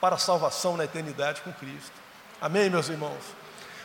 para 0.00 0.14
a 0.14 0.18
salvação 0.18 0.76
na 0.76 0.84
eternidade 0.84 1.42
com 1.42 1.52
Cristo. 1.52 1.92
Amém, 2.40 2.70
meus 2.70 2.88
irmãos? 2.88 3.22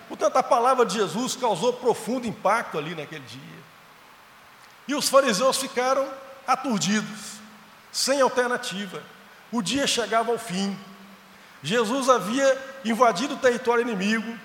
Portanto, 0.08 0.38
a 0.38 0.44
palavra 0.44 0.86
de 0.86 0.96
Jesus 0.96 1.36
causou 1.36 1.74
profundo 1.74 2.28
impacto 2.28 2.78
ali 2.78 2.96
naquele 2.96 3.26
dia. 3.26 3.58
E 4.88 4.96
os 4.96 5.10
fariseus 5.10 5.58
ficaram 5.58 6.08
aturdidos, 6.46 7.40
sem 7.92 8.22
alternativa. 8.22 9.04
O 9.52 9.62
dia 9.62 9.86
chegava 9.86 10.32
ao 10.32 10.40
fim. 10.40 10.78
Jesus 11.62 12.10
havia 12.10 12.80
invadido 12.86 13.34
o 13.34 13.38
território 13.38 13.82
inimigo, 13.82 14.38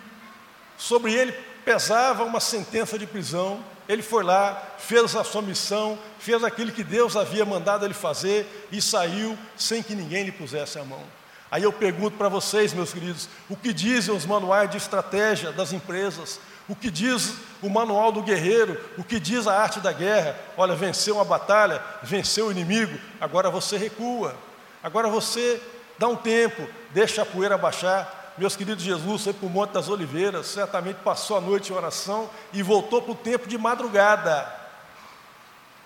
sobre 0.76 1.12
ele 1.12 1.51
pesava 1.64 2.24
uma 2.24 2.40
sentença 2.40 2.98
de 2.98 3.06
prisão. 3.06 3.62
Ele 3.88 4.02
foi 4.02 4.22
lá, 4.22 4.60
fez 4.78 5.14
a 5.16 5.24
sua 5.24 5.42
missão, 5.42 5.98
fez 6.18 6.42
aquilo 6.44 6.72
que 6.72 6.84
Deus 6.84 7.16
havia 7.16 7.44
mandado 7.44 7.84
ele 7.84 7.94
fazer 7.94 8.68
e 8.70 8.80
saiu 8.80 9.36
sem 9.56 9.82
que 9.82 9.94
ninguém 9.94 10.24
lhe 10.24 10.32
pusesse 10.32 10.78
a 10.78 10.84
mão. 10.84 11.02
Aí 11.50 11.64
eu 11.64 11.72
pergunto 11.72 12.16
para 12.16 12.30
vocês, 12.30 12.72
meus 12.72 12.92
queridos, 12.92 13.28
o 13.50 13.56
que 13.56 13.74
dizem 13.74 14.14
os 14.14 14.24
manuais 14.24 14.70
de 14.70 14.78
estratégia 14.78 15.52
das 15.52 15.72
empresas? 15.72 16.40
O 16.66 16.74
que 16.74 16.90
diz 16.90 17.34
o 17.60 17.68
manual 17.68 18.10
do 18.10 18.22
guerreiro? 18.22 18.80
O 18.96 19.04
que 19.04 19.20
diz 19.20 19.46
a 19.46 19.60
arte 19.60 19.80
da 19.80 19.92
guerra? 19.92 20.34
Olha, 20.56 20.74
venceu 20.74 21.16
uma 21.16 21.24
batalha, 21.24 21.82
venceu 22.02 22.46
o 22.46 22.50
inimigo, 22.50 22.98
agora 23.20 23.50
você 23.50 23.76
recua. 23.76 24.34
Agora 24.82 25.08
você 25.08 25.60
dá 25.98 26.08
um 26.08 26.16
tempo, 26.16 26.66
deixa 26.90 27.20
a 27.20 27.26
poeira 27.26 27.58
baixar. 27.58 28.21
Meus 28.38 28.56
queridos, 28.56 28.82
Jesus 28.82 29.24
foi 29.24 29.32
para 29.32 29.46
o 29.46 29.50
Monte 29.50 29.72
das 29.72 29.88
Oliveiras, 29.88 30.46
certamente 30.46 30.96
passou 30.96 31.36
a 31.36 31.40
noite 31.40 31.72
em 31.72 31.76
oração 31.76 32.30
e 32.52 32.62
voltou 32.62 33.02
para 33.02 33.12
o 33.12 33.16
tempo 33.16 33.46
de 33.46 33.58
madrugada. 33.58 34.50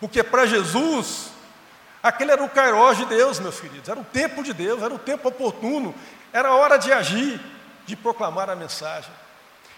Porque 0.01 0.23
para 0.23 0.47
Jesus, 0.47 1.31
Aquele 2.07 2.31
era 2.31 2.45
o 2.45 2.49
Kairos 2.49 2.99
de 2.99 3.05
Deus, 3.07 3.41
meus 3.41 3.59
queridos, 3.59 3.89
era 3.89 3.99
o 3.99 4.05
tempo 4.05 4.41
de 4.41 4.53
Deus, 4.53 4.81
era 4.81 4.95
o 4.95 4.99
tempo 4.99 5.29
oportuno, 5.29 5.93
era 6.33 6.51
a 6.51 6.55
hora 6.55 6.77
de 6.77 6.93
agir, 6.93 7.41
de 7.85 7.97
proclamar 7.97 8.49
a 8.49 8.55
mensagem. 8.55 9.11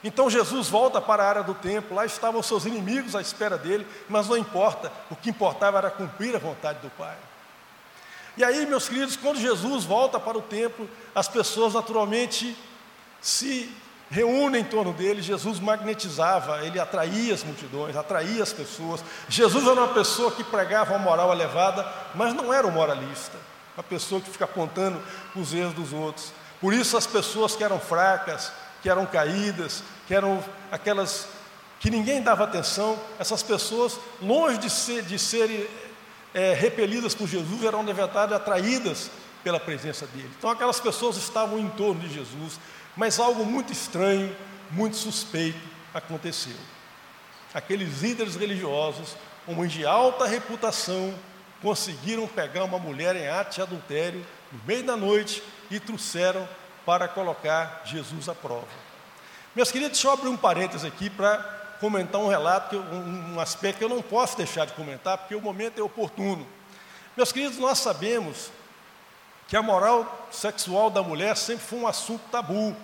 Então 0.05 0.29
Jesus 0.29 0.69
volta 0.69 1.01
para 1.01 1.23
a 1.23 1.27
área 1.27 1.43
do 1.43 1.55
templo, 1.55 1.97
lá 1.97 2.05
estavam 2.05 2.43
seus 2.43 2.67
inimigos 2.67 3.17
à 3.17 3.23
espera 3.23 3.57
dele, 3.57 3.87
mas 4.11 4.29
não 4.29 4.37
importa, 4.37 4.93
o 5.11 5.17
que 5.17 5.31
importava 5.31 5.79
era 5.79 5.91
cumprir 5.91 6.37
a 6.37 6.39
vontade 6.39 6.81
do 6.81 6.91
Pai. 6.91 7.17
E 8.39 8.45
aí, 8.45 8.65
meus 8.67 8.89
queridos, 8.89 9.17
quando 9.17 9.41
Jesus 9.41 9.85
volta 9.85 10.21
para 10.21 10.39
o 10.39 10.43
templo, 10.43 10.89
as 11.13 11.27
pessoas 11.27 11.75
naturalmente 11.75 12.57
se 13.21 13.69
reúnem 14.09 14.61
em 14.61 14.65
torno 14.65 14.93
dele, 14.93 15.21
Jesus 15.21 15.59
magnetizava, 15.59 16.65
ele 16.65 16.79
atraía 16.79 17.35
as 17.35 17.43
multidões, 17.43 17.97
atraía 17.97 18.41
as 18.41 18.53
pessoas. 18.53 19.03
Jesus 19.29 19.67
era 19.67 19.75
uma 19.75 19.93
pessoa 19.93 20.31
que 20.31 20.45
pregava 20.45 20.95
uma 20.95 21.01
moral 21.01 21.33
elevada, 21.33 21.85
mas 22.15 22.33
não 22.33 22.55
era 22.55 22.65
um 22.65 22.71
moralista, 22.71 23.37
uma 23.77 23.83
pessoa 23.83 24.21
que 24.21 24.31
fica 24.31 24.45
apontando 24.45 25.03
os 25.35 25.53
erros 25.53 25.75
dos 25.75 25.93
outros. 25.93 26.33
Por 26.61 26.73
isso 26.73 26.97
as 26.97 27.09
pessoas 27.09 27.57
que 27.57 27.65
eram 27.65 27.81
fracas, 27.81 28.53
que 28.81 28.89
eram 28.89 29.05
caídas, 29.05 29.83
que 30.07 30.15
eram 30.15 30.43
aquelas 30.71 31.27
que 31.81 31.91
ninguém 31.91 32.23
dava 32.23 32.45
atenção, 32.45 32.97
essas 33.19 33.43
pessoas, 33.43 33.99
longe 34.23 34.59
de, 34.59 34.71
ser, 34.71 35.03
de 35.03 35.19
serem 35.19 35.67
é, 36.35 36.53
repelidas 36.55 37.15
por 37.15 37.29
Jesus, 37.29 37.63
eram 37.65 37.83
na 37.83 37.93
verdade 37.93 38.35
atraídas 38.35 39.11
pela 39.43 39.59
presença 39.61 40.07
dele. 40.07 40.31
Então 40.39 40.51
aquelas 40.51 40.81
pessoas 40.81 41.17
estavam 41.17 41.59
em 41.59 41.69
torno 41.71 42.01
de 42.01 42.13
Jesus, 42.13 42.59
mas 42.97 43.19
algo 43.19 43.45
muito 43.45 43.73
estranho, 43.73 44.35
muito 44.71 44.97
suspeito 44.97 45.59
aconteceu. 45.95 46.57
Aqueles 47.55 48.03
líderes 48.03 48.37
religiosos, 48.37 49.17
homens 49.47 49.73
de 49.73 49.87
alta 49.87 50.27
reputação, 50.27 51.15
conseguiram 51.63 52.27
pegar 52.27 52.65
uma 52.65 52.79
mulher 52.79 53.17
em 53.17 53.29
ato 53.29 53.55
de 53.55 53.63
adultério 53.63 54.25
no 54.53 54.61
meio 54.67 54.85
da 54.85 54.97
noite 54.97 55.43
e 55.71 55.81
trouxeram 55.81 56.49
para 56.85 57.09
colocar 57.09 57.83
Jesus 57.85 58.29
à 58.29 58.35
prova. 58.35 58.67
Meus 59.55 59.71
queridos, 59.71 59.93
deixa 59.93 60.09
eu 60.09 60.13
abrir 60.13 60.29
um 60.29 60.37
parênteses 60.37 60.85
aqui 60.85 61.11
para 61.11 61.58
comentar 61.81 62.21
um 62.21 62.29
relato, 62.29 62.77
um, 62.77 63.41
aspecto 63.41 63.79
que 63.79 63.85
eu 63.85 63.89
não 63.89 64.03
posso 64.03 64.37
deixar 64.37 64.67
de 64.67 64.73
comentar, 64.73 65.19
porque 65.19 65.35
o 65.35 65.41
momento 65.41 65.79
é 65.79 65.83
oportuno. 65.83 66.47
Meus 67.17 67.33
queridos, 67.33 67.59
nós 67.59 67.79
sabemos 67.79 68.51
que 69.47 69.57
a 69.57 69.63
moral 69.63 70.29
sexual 70.31 70.91
da 70.91 71.03
mulher 71.03 71.37
sempre 71.37 71.65
foi 71.65 71.79
um 71.79 71.87
assunto 71.87 72.23
tabu. 72.31 72.77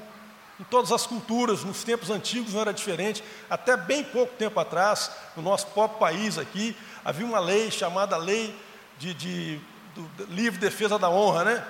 Em 0.59 0.65
todas 0.65 0.93
as 0.93 1.07
culturas, 1.07 1.65
nos 1.65 1.83
tempos 1.83 2.11
antigos 2.11 2.55
não 2.55 2.61
era 2.61 2.73
diferente. 2.73 3.23
Até 3.51 3.77
bem 3.77 4.05
pouco 4.05 4.35
tempo 4.37 4.59
atrás, 4.61 5.11
no 5.37 5.43
nosso 5.43 5.67
próprio 5.69 5.99
país 5.99 6.39
aqui, 6.39 6.77
havia 7.05 7.27
uma 7.27 7.41
lei 7.41 7.71
chamada 7.71 8.17
Lei 8.17 8.57
de, 8.99 9.13
de 9.13 9.61
do, 9.95 10.27
Livre 10.27 10.59
Defesa 10.59 10.99
da 10.99 11.11
Honra, 11.11 11.45
né? 11.45 11.67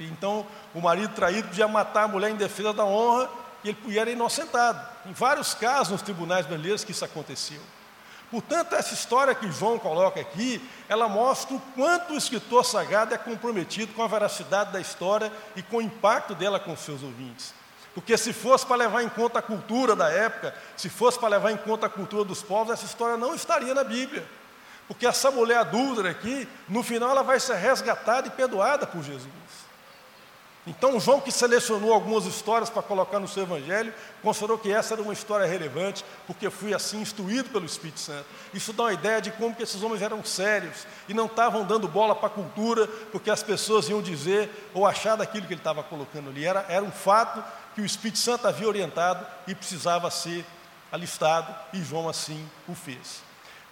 Então, 0.00 0.46
o 0.74 0.80
marido 0.80 1.14
traído 1.14 1.48
podia 1.48 1.68
matar 1.68 2.04
a 2.04 2.08
mulher 2.08 2.30
em 2.30 2.36
defesa 2.36 2.72
da 2.72 2.84
honra 2.84 3.28
e 3.62 3.68
ele 3.68 3.98
era 3.98 4.10
inocentado. 4.10 4.80
Em 5.06 5.12
vários 5.12 5.54
casos 5.54 5.92
nos 5.92 6.02
tribunais 6.02 6.46
brasileiros 6.46 6.84
que 6.84 6.92
isso 6.92 7.04
aconteceu. 7.04 7.60
Portanto, 8.30 8.74
essa 8.74 8.94
história 8.94 9.34
que 9.34 9.50
João 9.50 9.78
coloca 9.78 10.20
aqui, 10.20 10.62
ela 10.88 11.08
mostra 11.08 11.56
o 11.56 11.60
quanto 11.74 12.12
o 12.12 12.16
escritor 12.16 12.64
sagrado 12.64 13.12
é 13.12 13.18
comprometido 13.18 13.92
com 13.92 14.02
a 14.02 14.06
veracidade 14.06 14.72
da 14.72 14.80
história 14.80 15.32
e 15.56 15.62
com 15.62 15.78
o 15.78 15.82
impacto 15.82 16.34
dela 16.34 16.60
com 16.60 16.72
os 16.72 16.80
seus 16.80 17.02
ouvintes. 17.02 17.52
Porque 17.92 18.16
se 18.16 18.32
fosse 18.32 18.64
para 18.64 18.76
levar 18.76 19.02
em 19.02 19.08
conta 19.08 19.40
a 19.40 19.42
cultura 19.42 19.96
da 19.96 20.08
época, 20.08 20.54
se 20.76 20.88
fosse 20.88 21.18
para 21.18 21.30
levar 21.30 21.50
em 21.50 21.56
conta 21.56 21.86
a 21.86 21.90
cultura 21.90 22.24
dos 22.24 22.40
povos, 22.40 22.72
essa 22.72 22.86
história 22.86 23.16
não 23.16 23.34
estaria 23.34 23.74
na 23.74 23.82
Bíblia. 23.82 24.24
Porque 24.86 25.06
essa 25.06 25.30
mulher 25.30 25.58
adúltera 25.58 26.10
aqui, 26.10 26.48
no 26.68 26.84
final 26.84 27.10
ela 27.10 27.22
vai 27.22 27.40
ser 27.40 27.56
resgatada 27.56 28.28
e 28.28 28.30
perdoada 28.30 28.86
por 28.86 29.02
Jesus. 29.02 29.28
Então, 30.66 31.00
João, 31.00 31.20
que 31.20 31.32
selecionou 31.32 31.92
algumas 31.92 32.26
histórias 32.26 32.68
para 32.68 32.82
colocar 32.82 33.18
no 33.18 33.26
seu 33.26 33.44
evangelho, 33.44 33.94
considerou 34.22 34.58
que 34.58 34.70
essa 34.70 34.92
era 34.92 35.02
uma 35.02 35.12
história 35.12 35.46
relevante, 35.46 36.04
porque 36.26 36.50
fui 36.50 36.74
assim 36.74 37.00
instruído 37.00 37.48
pelo 37.48 37.64
Espírito 37.64 37.98
Santo. 37.98 38.26
Isso 38.52 38.72
dá 38.74 38.84
uma 38.84 38.92
ideia 38.92 39.22
de 39.22 39.30
como 39.32 39.54
que 39.54 39.62
esses 39.62 39.82
homens 39.82 40.02
eram 40.02 40.22
sérios 40.22 40.86
e 41.08 41.14
não 41.14 41.24
estavam 41.26 41.64
dando 41.64 41.88
bola 41.88 42.14
para 42.14 42.26
a 42.26 42.30
cultura, 42.30 42.86
porque 43.10 43.30
as 43.30 43.42
pessoas 43.42 43.88
iam 43.88 44.02
dizer 44.02 44.70
ou 44.74 44.86
achar 44.86 45.16
daquilo 45.16 45.46
que 45.46 45.54
ele 45.54 45.60
estava 45.60 45.82
colocando 45.82 46.28
ali. 46.28 46.44
Era, 46.44 46.66
era 46.68 46.84
um 46.84 46.92
fato 46.92 47.42
que 47.74 47.80
o 47.80 47.86
Espírito 47.86 48.18
Santo 48.18 48.46
havia 48.46 48.68
orientado 48.68 49.26
e 49.46 49.54
precisava 49.54 50.10
ser 50.10 50.44
alistado, 50.92 51.54
e 51.72 51.82
João 51.82 52.08
assim 52.08 52.46
o 52.68 52.74
fez. 52.74 53.22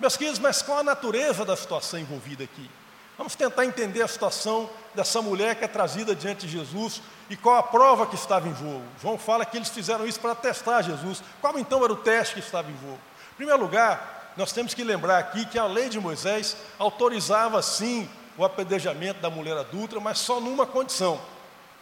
Meus 0.00 0.16
queridos, 0.16 0.38
mas 0.38 0.62
qual 0.62 0.78
a 0.78 0.84
natureza 0.84 1.44
da 1.44 1.56
situação 1.56 2.00
envolvida 2.00 2.44
aqui? 2.44 2.70
Vamos 3.18 3.34
tentar 3.34 3.66
entender 3.66 4.00
a 4.00 4.06
situação 4.06 4.70
dessa 4.94 5.20
mulher 5.20 5.56
que 5.56 5.64
é 5.64 5.68
trazida 5.68 6.14
diante 6.14 6.46
de 6.46 6.52
Jesus 6.52 7.02
e 7.28 7.36
qual 7.36 7.56
a 7.56 7.62
prova 7.64 8.06
que 8.06 8.14
estava 8.14 8.48
em 8.48 8.54
jogo. 8.54 8.84
João 9.02 9.18
fala 9.18 9.44
que 9.44 9.56
eles 9.56 9.68
fizeram 9.68 10.06
isso 10.06 10.20
para 10.20 10.36
testar 10.36 10.82
Jesus. 10.82 11.20
Qual 11.40 11.58
então 11.58 11.82
era 11.82 11.92
o 11.92 11.96
teste 11.96 12.34
que 12.34 12.40
estava 12.40 12.70
em 12.70 12.76
jogo? 12.78 12.98
Em 13.32 13.36
primeiro 13.36 13.60
lugar, 13.60 14.32
nós 14.36 14.52
temos 14.52 14.72
que 14.72 14.84
lembrar 14.84 15.18
aqui 15.18 15.44
que 15.46 15.58
a 15.58 15.66
lei 15.66 15.88
de 15.88 15.98
Moisés 15.98 16.56
autorizava 16.78 17.60
sim 17.60 18.08
o 18.36 18.44
apedrejamento 18.44 19.20
da 19.20 19.28
mulher 19.28 19.58
adulta, 19.58 19.98
mas 19.98 20.20
só 20.20 20.40
numa 20.40 20.64
condição. 20.64 21.20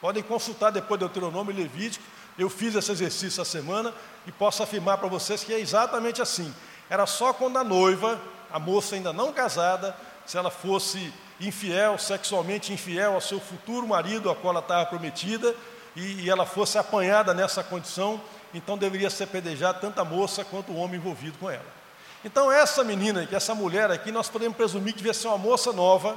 Podem 0.01 0.23
consultar 0.23 0.73
depois 0.73 0.99
Deuteronômio 0.99 1.53
e 1.53 1.63
Levítico. 1.63 2.05
Eu 2.39 2.49
fiz 2.49 2.75
esse 2.75 2.91
exercício 2.91 3.43
essa 3.43 3.45
semana 3.45 3.93
e 4.27 4.33
posso 4.33 4.63
afirmar 4.63 4.97
para 4.97 5.09
vocês 5.09 5.45
que 5.45 5.53
é 5.53 5.61
exatamente 5.61 6.23
assim. 6.23 6.53
Era 6.89 7.05
só 7.05 7.35
quando 7.35 7.59
a 7.59 7.65
noiva, 7.65 8.19
a 8.51 8.59
moça 8.59 8.95
ainda 8.95 9.13
não 9.13 9.35
casada, 9.35 9.95
se 10.25 10.39
ela 10.39 10.51
fosse 10.51 11.13
infiel, 11.41 11.99
sexualmente 11.99 12.73
infiel 12.73 13.15
ao 13.15 13.21
seu 13.21 13.41
futuro 13.41 13.87
marido, 13.87 14.31
a 14.31 14.35
qual 14.35 14.53
ela 14.53 14.61
estava 14.61 14.87
prometida, 14.87 15.55
e, 15.95 16.25
e 16.25 16.31
ela 16.31 16.47
fosse 16.47 16.79
apanhada 16.79 17.33
nessa 17.35 17.63
condição, 17.63 18.21
então 18.53 18.77
deveria 18.77 19.11
ser 19.11 19.25
apedrejada 19.25 19.79
tanto 19.79 20.01
a 20.01 20.05
moça 20.05 20.45
quanto 20.45 20.73
o 20.73 20.77
homem 20.77 20.97
envolvido 20.97 21.39
com 21.39 21.51
ela. 21.51 21.77
Então, 22.25 22.51
essa 22.51 22.83
menina, 22.83 23.27
que 23.27 23.37
essa 23.37 23.55
mulher 23.55 23.91
aqui, 23.91 24.11
nós 24.11 24.29
podemos 24.29 24.57
presumir 24.57 24.93
que 24.93 24.99
devia 24.99 25.15
ser 25.15 25.29
uma 25.29 25.39
moça 25.39 25.73
nova, 25.73 26.17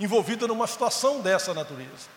envolvida 0.00 0.46
numa 0.46 0.66
situação 0.66 1.20
dessa 1.20 1.52
natureza. 1.52 2.08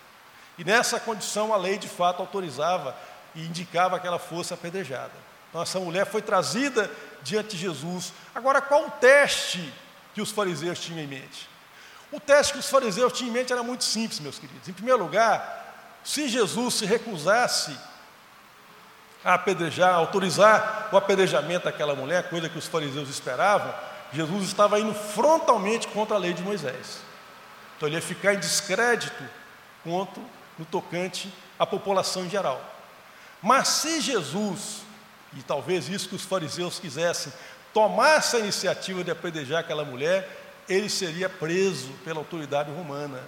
E 0.57 0.63
nessa 0.63 0.99
condição 0.99 1.53
a 1.53 1.57
lei 1.57 1.77
de 1.77 1.89
fato 1.89 2.21
autorizava 2.21 2.95
e 3.33 3.41
indicava 3.41 3.99
que 3.99 4.07
ela 4.07 4.19
fosse 4.19 4.53
apedrejada. 4.53 5.11
Então 5.49 5.61
essa 5.61 5.79
mulher 5.79 6.05
foi 6.05 6.21
trazida 6.21 6.89
diante 7.21 7.49
de 7.49 7.57
Jesus. 7.57 8.13
Agora, 8.33 8.61
qual 8.61 8.87
o 8.87 8.91
teste 8.91 9.73
que 10.13 10.21
os 10.21 10.31
fariseus 10.31 10.79
tinham 10.79 11.03
em 11.03 11.07
mente? 11.07 11.49
O 12.11 12.19
teste 12.19 12.53
que 12.53 12.59
os 12.59 12.69
fariseus 12.69 13.13
tinham 13.13 13.29
em 13.29 13.33
mente 13.33 13.51
era 13.51 13.63
muito 13.63 13.83
simples, 13.83 14.19
meus 14.19 14.37
queridos. 14.37 14.67
Em 14.67 14.73
primeiro 14.73 15.01
lugar, 15.01 15.99
se 16.03 16.27
Jesus 16.27 16.75
se 16.75 16.85
recusasse 16.85 17.75
a 19.23 19.33
apedrejar, 19.33 19.95
autorizar 19.95 20.89
o 20.91 20.97
apedrejamento 20.97 21.65
daquela 21.65 21.95
mulher, 21.95 22.29
coisa 22.29 22.47
que 22.47 22.59
os 22.59 22.67
fariseus 22.67 23.09
esperavam, 23.09 23.73
Jesus 24.13 24.43
estava 24.45 24.79
indo 24.79 24.93
frontalmente 24.93 25.87
contra 25.87 26.15
a 26.15 26.19
lei 26.19 26.33
de 26.33 26.43
Moisés. 26.43 26.99
Então 27.75 27.89
ele 27.89 27.95
ia 27.95 28.01
ficar 28.01 28.35
em 28.35 28.39
descrédito 28.39 29.23
quanto 29.83 30.21
no 30.57 30.65
tocante 30.65 31.33
à 31.57 31.65
população 31.65 32.25
em 32.25 32.29
geral. 32.29 32.61
Mas 33.41 33.67
se 33.67 33.99
Jesus, 33.99 34.83
e 35.33 35.41
talvez 35.41 35.89
isso 35.89 36.07
que 36.07 36.15
os 36.15 36.23
fariseus 36.23 36.79
quisessem, 36.79 37.33
tomasse 37.73 38.35
a 38.37 38.39
iniciativa 38.39 39.03
de 39.03 39.11
apedrejar 39.11 39.59
aquela 39.59 39.83
mulher, 39.83 40.44
ele 40.67 40.89
seria 40.89 41.29
preso 41.29 41.89
pela 42.03 42.19
autoridade 42.19 42.71
romana. 42.71 43.21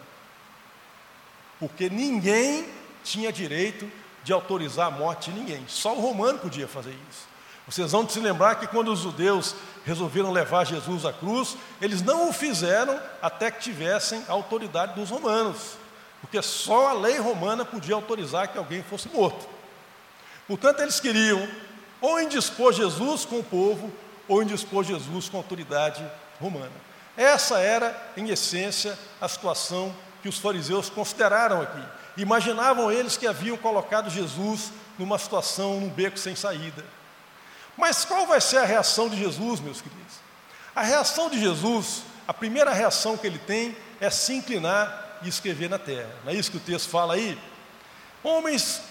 Porque 1.60 1.90
ninguém 1.90 2.68
tinha 3.04 3.32
direito 3.32 3.90
de 4.24 4.34
autorizar 4.34 4.88
a 4.88 4.92
morte 4.92 5.32
de 5.32 5.40
ninguém. 5.40 5.64
Só 5.68 5.96
o 5.96 6.02
romano 6.02 6.40
podia 6.40 6.68
fazer 6.68 6.96
isso. 7.10 7.28
Vocês 7.68 7.92
vão 7.92 8.08
se 8.08 8.20
lembrar 8.20 8.56
que 8.56 8.68
quando 8.68 8.92
os 8.92 9.00
judeus 9.00 9.56
resolveram 9.86 10.32
levar 10.32 10.66
Jesus 10.66 11.06
à 11.06 11.12
cruz, 11.12 11.58
eles 11.82 12.02
não 12.02 12.30
o 12.30 12.34
fizeram 12.34 12.98
até 13.22 13.52
que 13.52 13.62
tivessem 13.62 14.24
a 14.28 14.32
autoridade 14.32 14.96
dos 14.96 15.10
romanos, 15.10 15.78
porque 16.22 16.42
só 16.42 16.90
a 16.90 16.94
lei 16.94 17.18
romana 17.18 17.66
podia 17.66 17.96
autorizar 17.96 18.48
que 18.48 18.58
alguém 18.58 18.82
fosse 18.84 19.10
morto. 19.10 19.48
Portanto, 20.48 20.82
eles 20.82 21.00
queriam 21.00 21.46
ou 22.00 22.22
indispor 22.22 22.72
Jesus 22.72 23.26
com 23.26 23.40
o 23.40 23.44
povo, 23.44 23.92
ou 24.28 24.42
indispor 24.42 24.84
Jesus 24.84 25.28
com 25.28 25.38
a 25.38 25.40
autoridade 25.42 26.06
romana. 26.40 26.72
Essa 27.18 27.60
era, 27.60 28.00
em 28.16 28.30
essência, 28.30 28.98
a 29.20 29.28
situação 29.28 29.94
que 30.22 30.30
os 30.30 30.38
fariseus 30.38 30.88
consideraram 30.88 31.62
aqui. 31.62 31.84
Imaginavam 32.16 32.92
eles 32.92 33.18
que 33.18 33.26
haviam 33.26 33.58
colocado 33.58 34.10
Jesus 34.10 34.72
numa 35.00 35.18
situação, 35.18 35.80
num 35.80 35.90
beco 35.90 36.18
sem 36.18 36.36
saída. 36.36 36.86
Mas 37.76 38.06
qual 38.06 38.28
vai 38.28 38.40
ser 38.40 38.58
a 38.58 38.66
reação 38.66 39.10
de 39.10 39.18
Jesus, 39.18 39.60
meus 39.60 39.82
queridos? 39.82 40.16
A 40.76 40.84
reação 40.84 41.30
de 41.30 41.40
Jesus, 41.40 42.04
a 42.28 42.34
primeira 42.34 42.72
reação 42.72 43.18
que 43.18 43.26
ele 43.26 43.40
tem 43.40 43.76
é 44.00 44.10
se 44.12 44.34
inclinar 44.34 45.20
e 45.24 45.30
escrever 45.30 45.70
na 45.70 45.80
terra. 45.80 46.10
Não 46.24 46.32
é 46.32 46.36
isso 46.36 46.52
que 46.52 46.58
o 46.58 46.62
texto 46.62 46.90
fala 46.90 47.16
aí? 47.16 47.38
Homens 48.24 48.82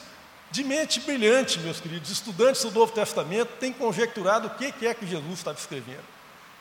de 0.51 0.65
mente 0.65 1.01
brilhante, 1.01 1.59
meus 1.61 1.81
queridos, 1.81 2.11
estudantes 2.11 2.63
do 2.63 2.71
Novo 2.71 2.93
Testamento, 2.93 3.51
têm 3.59 3.73
conjecturado 3.73 4.49
o 4.49 4.51
que 4.51 4.87
é 4.87 4.95
que 4.95 5.07
Jesus 5.07 5.35
estava 5.35 5.59
escrevendo. 5.59 6.05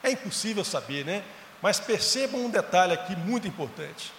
É 0.04 0.12
impossível 0.12 0.64
saber, 0.64 1.06
né? 1.06 1.24
Mas 1.66 1.80
percebam 1.80 2.46
um 2.46 2.50
detalhe 2.52 2.94
aqui 2.94 3.16
muito 3.16 3.48
importante. 3.48 4.14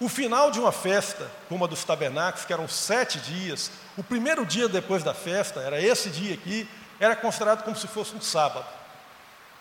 O 0.00 0.08
final 0.08 0.50
de 0.50 0.58
uma 0.58 0.72
festa, 0.72 1.30
como 1.48 1.64
a 1.64 1.68
dos 1.68 1.84
tabernáculos, 1.84 2.44
que 2.44 2.52
eram 2.52 2.66
sete 2.66 3.20
dias, 3.20 3.70
o 3.96 4.02
primeiro 4.02 4.44
dia 4.44 4.68
depois 4.68 5.04
da 5.04 5.14
festa, 5.14 5.60
era 5.60 5.80
esse 5.80 6.10
dia 6.10 6.34
aqui, 6.34 6.68
era 6.98 7.14
considerado 7.14 7.62
como 7.62 7.76
se 7.76 7.86
fosse 7.86 8.16
um 8.16 8.20
sábado. 8.20 8.66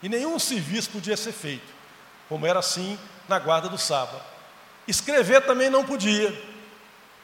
E 0.01 0.09
nenhum 0.09 0.39
serviço 0.39 0.89
podia 0.89 1.15
ser 1.15 1.31
feito, 1.31 1.71
como 2.27 2.47
era 2.47 2.57
assim 2.57 2.97
na 3.29 3.38
guarda 3.38 3.69
do 3.69 3.77
sábado. 3.77 4.24
Escrever 4.88 5.45
também 5.45 5.69
não 5.69 5.85
podia, 5.85 6.33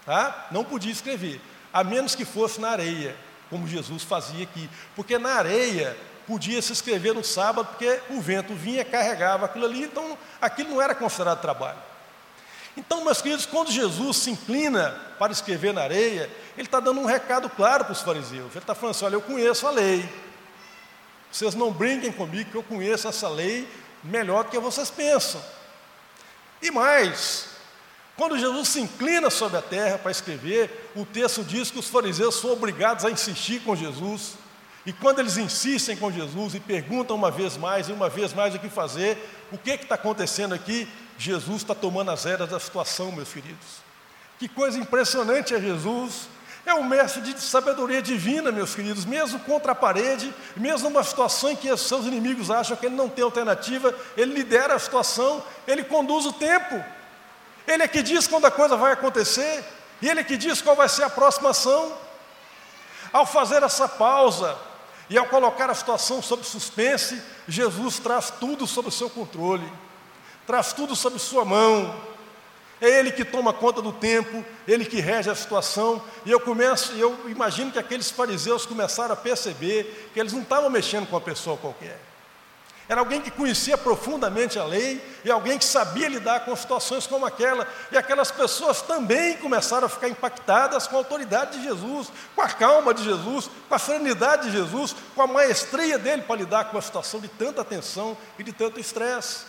tá? 0.05 0.45
Não 0.51 0.63
podia 0.63 0.91
escrever, 0.91 1.41
a 1.73 1.83
menos 1.83 2.13
que 2.13 2.23
fosse 2.23 2.61
na 2.61 2.69
areia, 2.69 3.15
como 3.49 3.67
Jesus 3.67 4.03
fazia 4.03 4.43
aqui, 4.43 4.69
porque 4.95 5.17
na 5.17 5.33
areia 5.33 5.97
podia 6.31 6.61
se 6.61 6.71
escrever 6.71 7.13
no 7.13 7.25
sábado, 7.25 7.67
porque 7.67 7.99
o 8.09 8.21
vento 8.21 8.55
vinha, 8.55 8.85
carregava 8.85 9.47
aquilo 9.47 9.65
ali, 9.65 9.83
então 9.83 10.17
aquilo 10.41 10.69
não 10.69 10.81
era 10.81 10.95
considerado 10.95 11.41
trabalho. 11.41 11.77
Então, 12.77 13.03
meus 13.03 13.21
queridos, 13.21 13.45
quando 13.45 13.69
Jesus 13.69 14.15
se 14.15 14.31
inclina 14.31 14.91
para 15.19 15.33
escrever 15.33 15.73
na 15.73 15.81
areia, 15.81 16.31
ele 16.57 16.67
está 16.67 16.79
dando 16.79 17.01
um 17.01 17.05
recado 17.05 17.49
claro 17.49 17.83
para 17.83 17.91
os 17.91 17.99
fariseus. 17.99 18.49
Ele 18.51 18.59
está 18.59 18.73
falando 18.73 18.95
assim: 18.95 19.03
olha, 19.03 19.15
eu 19.15 19.21
conheço 19.21 19.67
a 19.67 19.71
lei. 19.71 20.07
Vocês 21.29 21.53
não 21.53 21.69
brinquem 21.69 22.13
comigo 22.13 22.49
que 22.49 22.55
eu 22.55 22.63
conheço 22.63 23.09
essa 23.09 23.27
lei 23.27 23.67
melhor 24.01 24.45
do 24.45 24.51
que 24.51 24.57
vocês 24.57 24.89
pensam. 24.89 25.43
E 26.61 26.71
mais, 26.71 27.47
quando 28.15 28.39
Jesus 28.39 28.69
se 28.69 28.79
inclina 28.79 29.29
sobre 29.29 29.57
a 29.57 29.61
terra 29.61 29.97
para 29.97 30.11
escrever, 30.11 30.91
o 30.95 31.05
texto 31.05 31.43
diz 31.43 31.69
que 31.69 31.79
os 31.79 31.89
fariseus 31.89 32.35
são 32.35 32.53
obrigados 32.53 33.03
a 33.03 33.11
insistir 33.11 33.59
com 33.63 33.75
Jesus. 33.75 34.35
E 34.85 34.91
quando 34.91 35.19
eles 35.19 35.37
insistem 35.37 35.95
com 35.95 36.11
Jesus 36.11 36.55
e 36.55 36.59
perguntam 36.59 37.15
uma 37.15 37.29
vez 37.29 37.55
mais 37.55 37.87
e 37.87 37.91
uma 37.91 38.09
vez 38.09 38.33
mais 38.33 38.55
o 38.55 38.59
que 38.59 38.69
fazer, 38.69 39.17
o 39.51 39.57
que 39.57 39.71
está 39.71 39.95
acontecendo 39.95 40.55
aqui? 40.55 40.87
Jesus 41.17 41.57
está 41.57 41.75
tomando 41.75 42.09
as 42.09 42.25
eras 42.25 42.49
da 42.49 42.59
situação, 42.59 43.11
meus 43.11 43.31
queridos. 43.31 43.81
Que 44.39 44.47
coisa 44.47 44.79
impressionante 44.79 45.53
é 45.53 45.61
Jesus. 45.61 46.27
É 46.65 46.73
um 46.73 46.83
mestre 46.83 47.21
de 47.21 47.39
sabedoria 47.39 48.01
divina, 48.01 48.51
meus 48.51 48.73
queridos, 48.73 49.05
mesmo 49.05 49.39
contra 49.41 49.71
a 49.71 49.75
parede, 49.75 50.33
mesmo 50.55 50.89
numa 50.89 51.03
situação 51.03 51.51
em 51.51 51.55
que 51.55 51.75
seus 51.77 52.05
inimigos 52.05 52.49
acham 52.49 52.75
que 52.75 52.85
ele 52.87 52.95
não 52.95 53.09
tem 53.09 53.23
alternativa, 53.23 53.93
ele 54.17 54.33
lidera 54.33 54.75
a 54.75 54.79
situação, 54.79 55.43
ele 55.67 55.83
conduz 55.83 56.25
o 56.25 56.33
tempo. 56.33 56.83
Ele 57.67 57.83
é 57.83 57.87
que 57.87 58.01
diz 58.01 58.27
quando 58.27 58.45
a 58.45 58.51
coisa 58.51 58.75
vai 58.75 58.93
acontecer, 58.93 59.63
e 60.01 60.09
ele 60.09 60.21
é 60.21 60.23
que 60.23 60.37
diz 60.37 60.59
qual 60.59 60.75
vai 60.75 60.89
ser 60.89 61.03
a 61.03 61.09
próxima 61.09 61.51
ação. 61.51 61.95
Ao 63.13 63.25
fazer 63.25 63.61
essa 63.61 63.87
pausa 63.87 64.57
e 65.11 65.17
ao 65.17 65.27
colocar 65.27 65.69
a 65.69 65.75
situação 65.75 66.23
sob 66.23 66.43
suspense, 66.43 67.21
Jesus 67.47 67.99
traz 67.99 68.31
tudo 68.31 68.65
sob 68.65 68.87
o 68.87 68.91
seu 68.91 69.11
controle 69.11 69.69
traz 70.51 70.73
tudo 70.73 70.97
sob 70.97 71.17
sua 71.17 71.45
mão. 71.45 71.95
É 72.81 72.89
Ele 72.89 73.11
que 73.11 73.23
toma 73.23 73.53
conta 73.53 73.81
do 73.81 73.93
tempo, 73.93 74.43
Ele 74.67 74.83
que 74.83 74.99
rege 74.99 75.29
a 75.29 75.35
situação. 75.35 76.03
E 76.25 76.31
eu 76.31 76.41
começo, 76.41 76.91
eu 76.93 77.17
imagino 77.29 77.71
que 77.71 77.79
aqueles 77.79 78.11
fariseus 78.11 78.65
começaram 78.65 79.13
a 79.13 79.15
perceber 79.15 80.09
que 80.13 80.19
eles 80.19 80.33
não 80.33 80.41
estavam 80.41 80.69
mexendo 80.69 81.07
com 81.07 81.15
uma 81.15 81.21
pessoa 81.21 81.55
qualquer. 81.55 82.10
Era 82.91 82.99
alguém 82.99 83.21
que 83.21 83.31
conhecia 83.31 83.77
profundamente 83.77 84.59
a 84.59 84.65
lei 84.65 85.01
e 85.23 85.31
alguém 85.31 85.57
que 85.57 85.63
sabia 85.63 86.09
lidar 86.09 86.41
com 86.41 86.53
situações 86.53 87.07
como 87.07 87.25
aquela. 87.25 87.65
E 87.89 87.97
aquelas 87.97 88.31
pessoas 88.31 88.81
também 88.81 89.37
começaram 89.37 89.85
a 89.85 89.89
ficar 89.89 90.09
impactadas 90.09 90.87
com 90.87 90.97
a 90.97 90.99
autoridade 90.99 91.57
de 91.57 91.63
Jesus, 91.63 92.11
com 92.35 92.41
a 92.41 92.49
calma 92.49 92.93
de 92.93 93.01
Jesus, 93.01 93.49
com 93.69 93.73
a 93.73 93.79
serenidade 93.79 94.49
de 94.49 94.57
Jesus, 94.57 94.93
com 95.15 95.21
a 95.21 95.27
maestria 95.27 95.97
dele 95.97 96.23
para 96.23 96.35
lidar 96.35 96.65
com 96.65 96.75
uma 96.75 96.81
situação 96.81 97.21
de 97.21 97.29
tanta 97.29 97.63
tensão 97.63 98.17
e 98.37 98.43
de 98.43 98.51
tanto 98.51 98.77
estresse. 98.77 99.45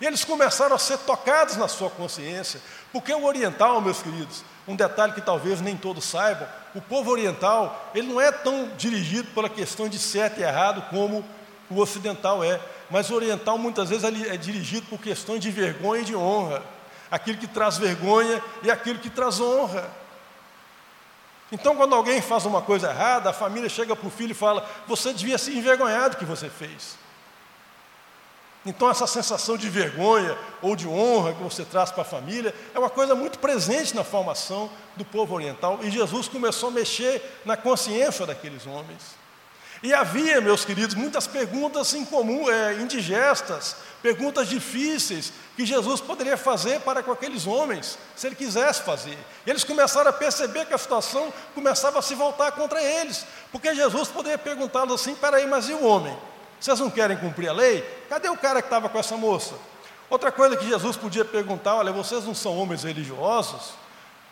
E 0.00 0.06
eles 0.06 0.24
começaram 0.24 0.76
a 0.76 0.78
ser 0.78 0.98
tocados 0.98 1.56
na 1.56 1.66
sua 1.66 1.90
consciência, 1.90 2.60
porque 2.92 3.12
o 3.12 3.24
oriental, 3.24 3.80
meus 3.80 4.00
queridos, 4.00 4.44
um 4.68 4.76
detalhe 4.76 5.12
que 5.12 5.20
talvez 5.20 5.60
nem 5.60 5.76
todos 5.76 6.04
saibam, 6.04 6.46
o 6.72 6.80
povo 6.80 7.10
oriental, 7.10 7.90
ele 7.96 8.06
não 8.06 8.20
é 8.20 8.30
tão 8.30 8.70
dirigido 8.76 9.28
pela 9.32 9.48
questão 9.48 9.88
de 9.88 9.98
certo 9.98 10.38
e 10.38 10.44
errado 10.44 10.88
como 10.88 11.24
o 11.68 11.80
ocidental 11.80 12.44
é, 12.44 12.60
mas 12.90 13.10
o 13.10 13.14
oriental 13.14 13.58
muitas 13.58 13.90
vezes 13.90 14.04
é 14.04 14.36
dirigido 14.36 14.86
por 14.86 15.00
questões 15.00 15.40
de 15.40 15.50
vergonha 15.50 16.02
e 16.02 16.04
de 16.04 16.16
honra, 16.16 16.62
aquilo 17.10 17.38
que 17.38 17.46
traz 17.46 17.78
vergonha 17.78 18.42
e 18.62 18.70
aquilo 18.70 18.98
que 18.98 19.10
traz 19.10 19.40
honra. 19.40 19.90
Então, 21.50 21.76
quando 21.76 21.94
alguém 21.94 22.20
faz 22.20 22.44
uma 22.44 22.60
coisa 22.60 22.90
errada, 22.90 23.30
a 23.30 23.32
família 23.32 23.68
chega 23.68 23.94
para 23.94 24.06
o 24.06 24.10
filho 24.10 24.32
e 24.32 24.34
fala: 24.34 24.68
Você 24.88 25.12
devia 25.12 25.38
ser 25.38 25.52
envergonhado 25.52 26.16
do 26.16 26.18
que 26.18 26.24
você 26.24 26.48
fez. 26.48 26.96
Então, 28.64 28.90
essa 28.90 29.06
sensação 29.06 29.56
de 29.56 29.68
vergonha 29.68 30.36
ou 30.60 30.74
de 30.74 30.88
honra 30.88 31.32
que 31.34 31.42
você 31.42 31.64
traz 31.64 31.92
para 31.92 32.02
a 32.02 32.04
família 32.04 32.52
é 32.74 32.78
uma 32.78 32.90
coisa 32.90 33.14
muito 33.14 33.38
presente 33.38 33.94
na 33.94 34.02
formação 34.02 34.68
do 34.96 35.04
povo 35.04 35.36
oriental. 35.36 35.78
E 35.82 35.90
Jesus 35.90 36.26
começou 36.26 36.70
a 36.70 36.72
mexer 36.72 37.22
na 37.44 37.56
consciência 37.56 38.26
daqueles 38.26 38.66
homens. 38.66 39.14
E 39.82 39.92
havia, 39.92 40.40
meus 40.40 40.64
queridos, 40.64 40.94
muitas 40.94 41.26
perguntas 41.26 41.92
incomum, 41.94 42.50
é, 42.50 42.74
indigestas, 42.74 43.76
perguntas 44.02 44.48
difíceis 44.48 45.32
que 45.54 45.66
Jesus 45.66 46.00
poderia 46.00 46.36
fazer 46.36 46.80
para 46.80 47.02
com 47.02 47.12
aqueles 47.12 47.46
homens, 47.46 47.98
se 48.14 48.26
ele 48.26 48.34
quisesse 48.34 48.82
fazer. 48.82 49.18
E 49.46 49.50
eles 49.50 49.64
começaram 49.64 50.10
a 50.10 50.12
perceber 50.12 50.66
que 50.66 50.74
a 50.74 50.78
situação 50.78 51.32
começava 51.54 51.98
a 51.98 52.02
se 52.02 52.14
voltar 52.14 52.52
contra 52.52 52.82
eles, 52.82 53.26
porque 53.52 53.74
Jesus 53.74 54.08
poderia 54.08 54.38
perguntá-los 54.38 55.00
assim: 55.00 55.14
peraí, 55.14 55.46
mas 55.46 55.68
e 55.68 55.72
o 55.72 55.84
homem? 55.84 56.16
Vocês 56.58 56.80
não 56.80 56.90
querem 56.90 57.16
cumprir 57.16 57.48
a 57.48 57.52
lei? 57.52 57.82
Cadê 58.08 58.28
o 58.28 58.36
cara 58.36 58.62
que 58.62 58.68
estava 58.68 58.88
com 58.88 58.98
essa 58.98 59.16
moça? 59.16 59.54
Outra 60.08 60.30
coisa 60.30 60.56
que 60.56 60.66
Jesus 60.66 60.96
podia 60.96 61.24
perguntar: 61.24 61.74
olha, 61.74 61.92
vocês 61.92 62.24
não 62.24 62.34
são 62.34 62.56
homens 62.56 62.84
religiosos, 62.84 63.74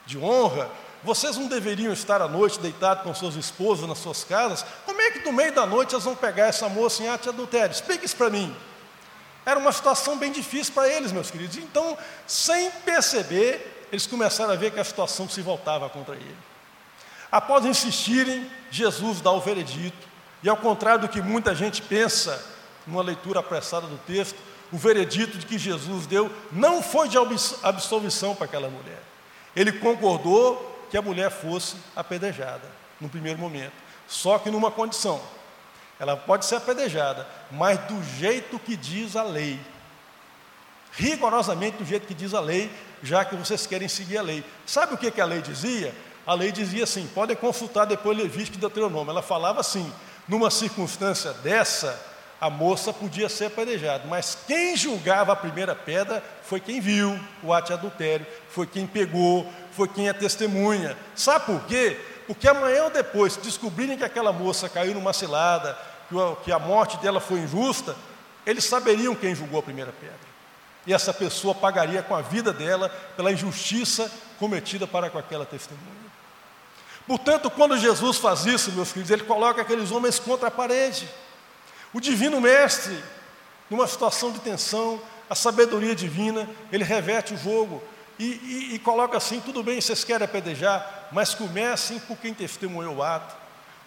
de 0.07 0.18
honra? 0.18 0.70
Vocês 1.04 1.36
não 1.36 1.46
deveriam 1.46 1.92
estar 1.92 2.22
à 2.22 2.26
noite 2.26 2.58
deitados 2.58 3.02
com 3.02 3.14
seus 3.14 3.34
esposos 3.34 3.86
nas 3.86 3.98
suas 3.98 4.24
casas? 4.24 4.64
Como 4.86 5.00
é 5.00 5.10
que 5.10 5.18
no 5.18 5.32
meio 5.32 5.52
da 5.52 5.66
noite 5.66 5.94
eles 5.94 6.04
vão 6.04 6.16
pegar 6.16 6.46
essa 6.46 6.66
moça 6.68 7.02
em 7.02 7.16
de 7.18 7.28
adultério? 7.28 7.72
Explique 7.72 8.06
isso 8.06 8.16
para 8.16 8.30
mim. 8.30 8.54
Era 9.44 9.58
uma 9.58 9.70
situação 9.70 10.16
bem 10.16 10.32
difícil 10.32 10.72
para 10.72 10.88
eles, 10.88 11.12
meus 11.12 11.30
queridos. 11.30 11.58
Então, 11.58 11.98
sem 12.26 12.70
perceber, 12.86 13.86
eles 13.92 14.06
começaram 14.06 14.54
a 14.54 14.56
ver 14.56 14.70
que 14.70 14.80
a 14.80 14.84
situação 14.84 15.28
se 15.28 15.42
voltava 15.42 15.90
contra 15.90 16.14
ele. 16.14 16.36
Após 17.30 17.66
insistirem, 17.66 18.50
Jesus 18.70 19.20
dá 19.20 19.30
o 19.30 19.40
veredito 19.40 20.08
e 20.42 20.48
ao 20.48 20.56
contrário 20.56 21.02
do 21.02 21.08
que 21.08 21.20
muita 21.20 21.54
gente 21.54 21.82
pensa, 21.82 22.42
numa 22.86 23.02
leitura 23.02 23.40
apressada 23.40 23.86
do 23.86 23.98
texto, 24.06 24.36
o 24.72 24.78
veredito 24.78 25.36
de 25.36 25.44
que 25.44 25.58
Jesus 25.58 26.06
deu 26.06 26.30
não 26.50 26.82
foi 26.82 27.08
de 27.08 27.18
absolvição 27.62 28.34
para 28.34 28.46
aquela 28.46 28.68
mulher. 28.68 29.02
Ele 29.54 29.72
concordou 29.72 30.73
que 30.94 30.98
a 30.98 31.02
mulher 31.02 31.28
fosse 31.28 31.74
apedrejada, 31.96 32.70
no 33.00 33.09
primeiro 33.09 33.37
momento. 33.37 33.72
Só 34.07 34.38
que 34.38 34.48
numa 34.48 34.70
condição: 34.70 35.20
ela 35.98 36.16
pode 36.16 36.44
ser 36.44 36.54
apedrejada, 36.54 37.26
mas 37.50 37.80
do 37.80 38.00
jeito 38.16 38.61
que 38.61 38.76
diz 38.76 39.16
a 39.16 39.24
lei. 39.24 39.59
Rigorosamente 40.92 41.78
do 41.78 41.85
jeito 41.85 42.07
que 42.07 42.14
diz 42.14 42.33
a 42.33 42.38
lei, 42.38 42.70
já 43.02 43.24
que 43.24 43.35
vocês 43.35 43.66
querem 43.66 43.88
seguir 43.88 44.18
a 44.18 44.22
lei. 44.22 44.44
Sabe 44.64 44.94
o 44.94 44.96
que, 44.96 45.11
que 45.11 45.20
a 45.20 45.24
lei 45.24 45.42
dizia? 45.42 45.92
A 46.24 46.33
lei 46.33 46.52
dizia 46.52 46.85
assim: 46.85 47.09
podem 47.09 47.35
consultar 47.35 47.87
depois 47.87 48.16
Levítico 48.16 48.57
e 48.57 48.61
Deuteronômio. 48.61 49.11
Ela 49.11 49.20
falava 49.20 49.59
assim: 49.59 49.92
numa 50.28 50.48
circunstância 50.48 51.33
dessa, 51.33 52.00
a 52.40 52.48
moça 52.48 52.92
podia 52.92 53.28
ser 53.28 53.46
apedrejada, 53.46 54.04
mas 54.07 54.38
quem 54.46 54.76
julgava 54.76 55.33
a 55.33 55.37
primeira 55.37 55.74
pedra 55.74 56.22
foi 56.42 56.61
quem 56.61 56.80
viu 56.80 57.18
o 57.42 57.52
ato 57.52 57.68
de 57.68 57.72
adultério, 57.72 58.26
foi 58.48 58.66
quem 58.66 58.87
pegou, 58.87 59.50
foi 59.74 59.88
quem 59.88 60.08
é 60.08 60.12
testemunha. 60.12 60.96
Sabe 61.14 61.46
por 61.46 61.60
quê? 61.66 62.00
Porque 62.26 62.48
amanhã 62.48 62.84
ou 62.84 62.90
depois, 62.90 63.37
descobrirem 63.37 63.98
que 63.98 64.04
aquela 64.04 64.32
moça 64.32 64.68
caiu 64.68 64.94
numa 64.94 65.12
cilada, 65.12 65.76
que 66.42 66.52
a 66.52 66.58
morte 66.58 66.96
dela 66.98 67.20
foi 67.20 67.40
injusta, 67.40 67.96
eles 68.46 68.64
saberiam 68.64 69.14
quem 69.14 69.34
julgou 69.34 69.60
a 69.60 69.62
primeira 69.62 69.92
pedra. 69.92 70.34
E 70.87 70.92
essa 70.92 71.12
pessoa 71.12 71.54
pagaria 71.54 72.02
com 72.02 72.14
a 72.14 72.20
vida 72.20 72.52
dela 72.52 72.88
pela 73.16 73.32
injustiça 73.32 74.10
cometida 74.38 74.87
para 74.87 75.08
com 75.08 75.18
aquela 75.18 75.46
testemunha. 75.46 76.04
Portanto, 77.06 77.50
quando 77.50 77.76
Jesus 77.76 78.18
faz 78.18 78.46
isso, 78.46 78.72
meus 78.72 78.92
queridos, 78.92 79.10
ele 79.10 79.24
coloca 79.24 79.62
aqueles 79.62 79.90
homens 79.90 80.18
contra 80.18 80.48
a 80.48 80.50
parede. 80.50 81.08
O 81.92 82.00
divino 82.00 82.40
mestre, 82.40 83.02
numa 83.68 83.87
situação 83.87 84.32
de 84.32 84.40
tensão, 84.40 85.00
a 85.28 85.34
sabedoria 85.34 85.94
divina, 85.94 86.48
ele 86.70 86.84
reverte 86.84 87.34
o 87.34 87.38
jogo 87.38 87.82
e, 88.18 88.24
e, 88.24 88.74
e 88.74 88.79
coloca 88.79 89.16
assim: 89.16 89.40
tudo 89.40 89.62
bem, 89.62 89.81
vocês 89.81 90.05
querem 90.05 90.24
apedrejar, 90.24 91.09
mas 91.12 91.35
comecem 91.35 91.98
por 92.00 92.16
quem 92.16 92.33
testemunhou 92.33 92.96
o 92.96 93.03
ato, 93.03 93.35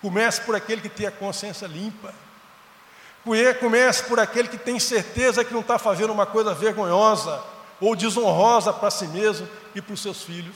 comece 0.02 0.42
por 0.42 0.56
aquele 0.56 0.82
que 0.82 0.90
tem 0.90 1.08
a 1.08 1.12
consciência 1.12 1.68
limpa. 1.68 2.13
Comece 3.60 4.04
por 4.04 4.22
aquele 4.22 4.48
que 4.48 4.58
tem 4.58 4.80
certeza 4.80 5.44
que 5.44 5.54
não 5.54 5.60
está 5.60 5.78
fazendo 5.78 6.13
uma 6.13 6.26
coisa 6.26 6.54
vergonhosa 6.54 7.44
ou 7.82 7.94
desonrosa 7.94 8.72
para 8.72 8.90
si 8.90 9.06
mesmo 9.08 9.48
e 9.76 9.82
para 9.82 9.94
os 9.94 10.02
seus 10.02 10.24
filhos. 10.24 10.56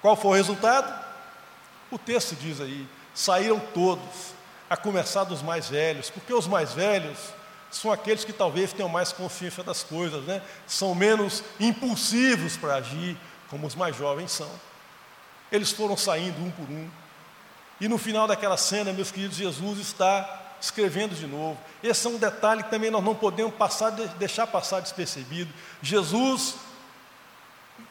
Qual 0.00 0.16
foi 0.16 0.30
o 0.30 0.34
resultado? 0.34 1.04
O 1.90 1.98
texto 1.98 2.34
diz 2.34 2.60
aí: 2.62 2.86
saíram 3.14 3.60
todos, 3.74 4.34
a 4.68 4.76
começar 4.76 5.24
dos 5.24 5.42
mais 5.42 5.68
velhos, 5.68 6.10
porque 6.10 6.32
os 6.32 6.46
mais 6.46 6.72
velhos 6.72 7.18
são 7.76 7.92
aqueles 7.92 8.24
que 8.24 8.32
talvez 8.32 8.72
tenham 8.72 8.88
mais 8.88 9.12
consciência 9.12 9.62
das 9.62 9.82
coisas, 9.82 10.24
né? 10.24 10.42
são 10.66 10.94
menos 10.94 11.42
impulsivos 11.60 12.56
para 12.56 12.76
agir, 12.76 13.16
como 13.48 13.66
os 13.66 13.74
mais 13.74 13.96
jovens 13.96 14.32
são. 14.32 14.50
Eles 15.50 15.70
foram 15.70 15.96
saindo 15.96 16.42
um 16.42 16.50
por 16.50 16.68
um. 16.68 16.88
E 17.80 17.88
no 17.88 17.98
final 17.98 18.26
daquela 18.26 18.56
cena, 18.56 18.92
meus 18.92 19.10
queridos, 19.10 19.36
Jesus 19.36 19.78
está 19.78 20.54
escrevendo 20.60 21.14
de 21.14 21.26
novo. 21.26 21.58
Esse 21.82 22.06
é 22.06 22.10
um 22.10 22.16
detalhe 22.16 22.62
que 22.62 22.70
também 22.70 22.90
nós 22.90 23.04
não 23.04 23.14
podemos 23.14 23.54
passar, 23.54 23.90
deixar 23.90 24.46
passar 24.46 24.80
despercebido. 24.80 25.52
Jesus 25.82 26.54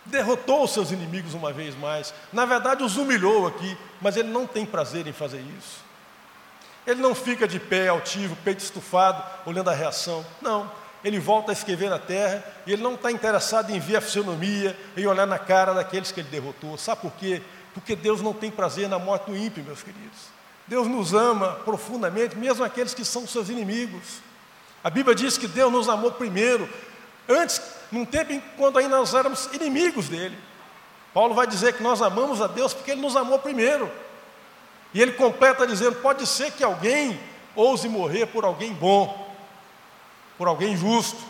derrotou 0.06 0.64
os 0.64 0.72
seus 0.72 0.92
inimigos 0.92 1.34
uma 1.36 1.54
vez 1.54 1.76
mais. 1.76 2.14
Na 2.34 2.46
verdade, 2.46 2.84
os 2.84 2.98
humilhou 2.98 3.48
aqui, 3.48 3.78
mas 4.02 4.18
ele 4.18 4.30
não 4.30 4.48
tem 4.48 4.66
prazer 4.66 5.06
em 5.06 5.14
fazer 5.14 5.44
isso. 5.58 5.85
Ele 6.86 7.02
não 7.02 7.16
fica 7.16 7.48
de 7.48 7.60
pé 7.60 7.88
altivo, 7.88 8.36
peito 8.44 8.60
estufado, 8.60 9.24
olhando 9.46 9.70
a 9.70 9.74
reação. 9.74 10.26
Não. 10.42 10.70
Ele 11.04 11.20
volta 11.20 11.52
a 11.52 11.54
escrever 11.54 11.90
na 11.90 12.00
terra 12.00 12.44
e 12.66 12.74
ele 12.74 12.82
não 12.82 12.96
está 12.96 13.12
interessado 13.12 13.72
em 13.72 13.80
ver 13.80 13.98
a 13.98 14.02
fisionomia, 14.02 14.78
em 14.98 15.06
olhar 15.06 15.28
na 15.28 15.38
cara 15.38 15.74
daqueles 15.74 16.12
que 16.12 16.20
ele 16.20 16.30
derrotou. 16.30 16.78
Sabe 16.78 17.02
por 17.02 17.12
quê? 17.14 17.42
Porque 17.74 17.96
Deus 17.96 18.22
não 18.22 18.34
tem 18.34 18.50
prazer 18.50 18.90
na 18.90 18.98
morte 18.98 19.30
do 19.30 19.38
ímpio, 19.38 19.64
meus 19.64 19.84
queridos. 19.84 20.36
Deus 20.68 20.88
nos 20.88 21.14
ama 21.14 21.60
profundamente, 21.64 22.36
mesmo 22.36 22.64
aqueles 22.64 22.94
que 22.94 23.06
são 23.06 23.28
seus 23.28 23.50
inimigos. 23.50 24.20
A 24.84 24.90
Bíblia 24.90 25.16
diz 25.16 25.38
que 25.38 25.48
Deus 25.48 25.72
nos 25.72 25.90
amou 25.90 26.12
primeiro, 26.12 26.68
antes, 27.30 27.62
num 27.92 28.06
tempo 28.06 28.34
em 28.34 28.42
quando 28.58 28.80
ainda 28.80 28.98
nós 28.98 29.14
éramos 29.14 29.48
inimigos 29.54 30.10
dele. 30.10 30.38
Paulo 31.14 31.34
vai 31.34 31.48
dizer 31.48 31.74
que 31.74 31.84
nós 31.84 32.02
amamos 32.02 32.42
a 32.42 32.48
Deus 32.48 32.74
porque 32.74 32.92
ele 32.92 33.02
nos 33.02 33.16
amou 33.16 33.40
primeiro. 33.40 33.92
E 34.96 35.02
ele 35.02 35.12
completa 35.12 35.68
dizendo: 35.68 35.98
pode 35.98 36.26
ser 36.26 36.52
que 36.54 36.64
alguém 36.64 37.20
ouse 37.54 37.90
morrer 37.90 38.28
por 38.28 38.46
alguém 38.46 38.74
bom, 38.74 39.30
por 40.38 40.48
alguém 40.48 40.78
justo, 40.78 41.22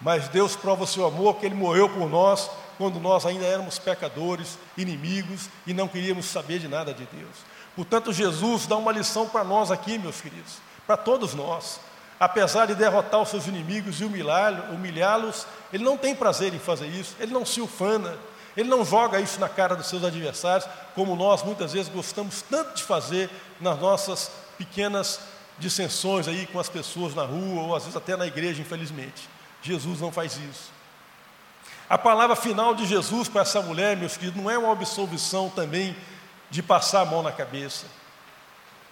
mas 0.00 0.28
Deus 0.28 0.56
prova 0.56 0.82
o 0.82 0.86
seu 0.88 1.06
amor, 1.06 1.36
que 1.36 1.46
ele 1.46 1.54
morreu 1.54 1.88
por 1.88 2.10
nós 2.10 2.50
quando 2.76 2.98
nós 2.98 3.24
ainda 3.24 3.44
éramos 3.44 3.78
pecadores, 3.78 4.58
inimigos 4.76 5.48
e 5.64 5.72
não 5.72 5.86
queríamos 5.86 6.26
saber 6.26 6.58
de 6.58 6.66
nada 6.66 6.92
de 6.92 7.04
Deus. 7.04 7.36
Portanto, 7.76 8.12
Jesus 8.12 8.66
dá 8.66 8.76
uma 8.76 8.90
lição 8.90 9.28
para 9.28 9.44
nós 9.44 9.70
aqui, 9.70 9.98
meus 9.98 10.20
queridos, 10.20 10.54
para 10.84 10.96
todos 10.96 11.32
nós. 11.32 11.78
Apesar 12.18 12.66
de 12.66 12.74
derrotar 12.74 13.22
os 13.22 13.28
seus 13.28 13.46
inimigos 13.46 14.00
e 14.00 14.04
humilhá-los, 14.04 15.46
ele 15.72 15.84
não 15.84 15.96
tem 15.96 16.12
prazer 16.12 16.52
em 16.54 16.58
fazer 16.58 16.88
isso, 16.88 17.14
ele 17.20 17.32
não 17.32 17.46
se 17.46 17.60
ufana, 17.60 18.18
ele 18.56 18.68
não 18.68 18.84
joga 18.84 19.20
isso 19.20 19.40
na 19.40 19.48
cara 19.48 19.74
dos 19.74 19.86
seus 19.86 20.04
adversários, 20.04 20.68
como 20.94 21.16
nós 21.16 21.42
muitas 21.42 21.72
vezes 21.72 21.90
gostamos 21.90 22.42
tanto 22.42 22.74
de 22.74 22.82
fazer 22.82 23.30
nas 23.60 23.78
nossas 23.78 24.30
pequenas 24.58 25.20
dissensões 25.58 26.28
aí 26.28 26.46
com 26.46 26.58
as 26.58 26.68
pessoas 26.68 27.14
na 27.14 27.24
rua, 27.24 27.62
ou 27.62 27.76
às 27.76 27.84
vezes 27.84 27.96
até 27.96 28.16
na 28.16 28.26
igreja, 28.26 28.60
infelizmente. 28.60 29.28
Jesus 29.62 30.00
não 30.00 30.12
faz 30.12 30.36
isso. 30.36 30.70
A 31.88 31.96
palavra 31.98 32.34
final 32.34 32.74
de 32.74 32.86
Jesus 32.86 33.28
para 33.28 33.42
essa 33.42 33.60
mulher, 33.60 33.96
meus 33.96 34.16
queridos, 34.16 34.42
não 34.42 34.50
é 34.50 34.58
uma 34.58 34.72
absolvição 34.72 35.48
também 35.50 35.96
de 36.50 36.62
passar 36.62 37.02
a 37.02 37.04
mão 37.04 37.22
na 37.22 37.32
cabeça. 37.32 37.86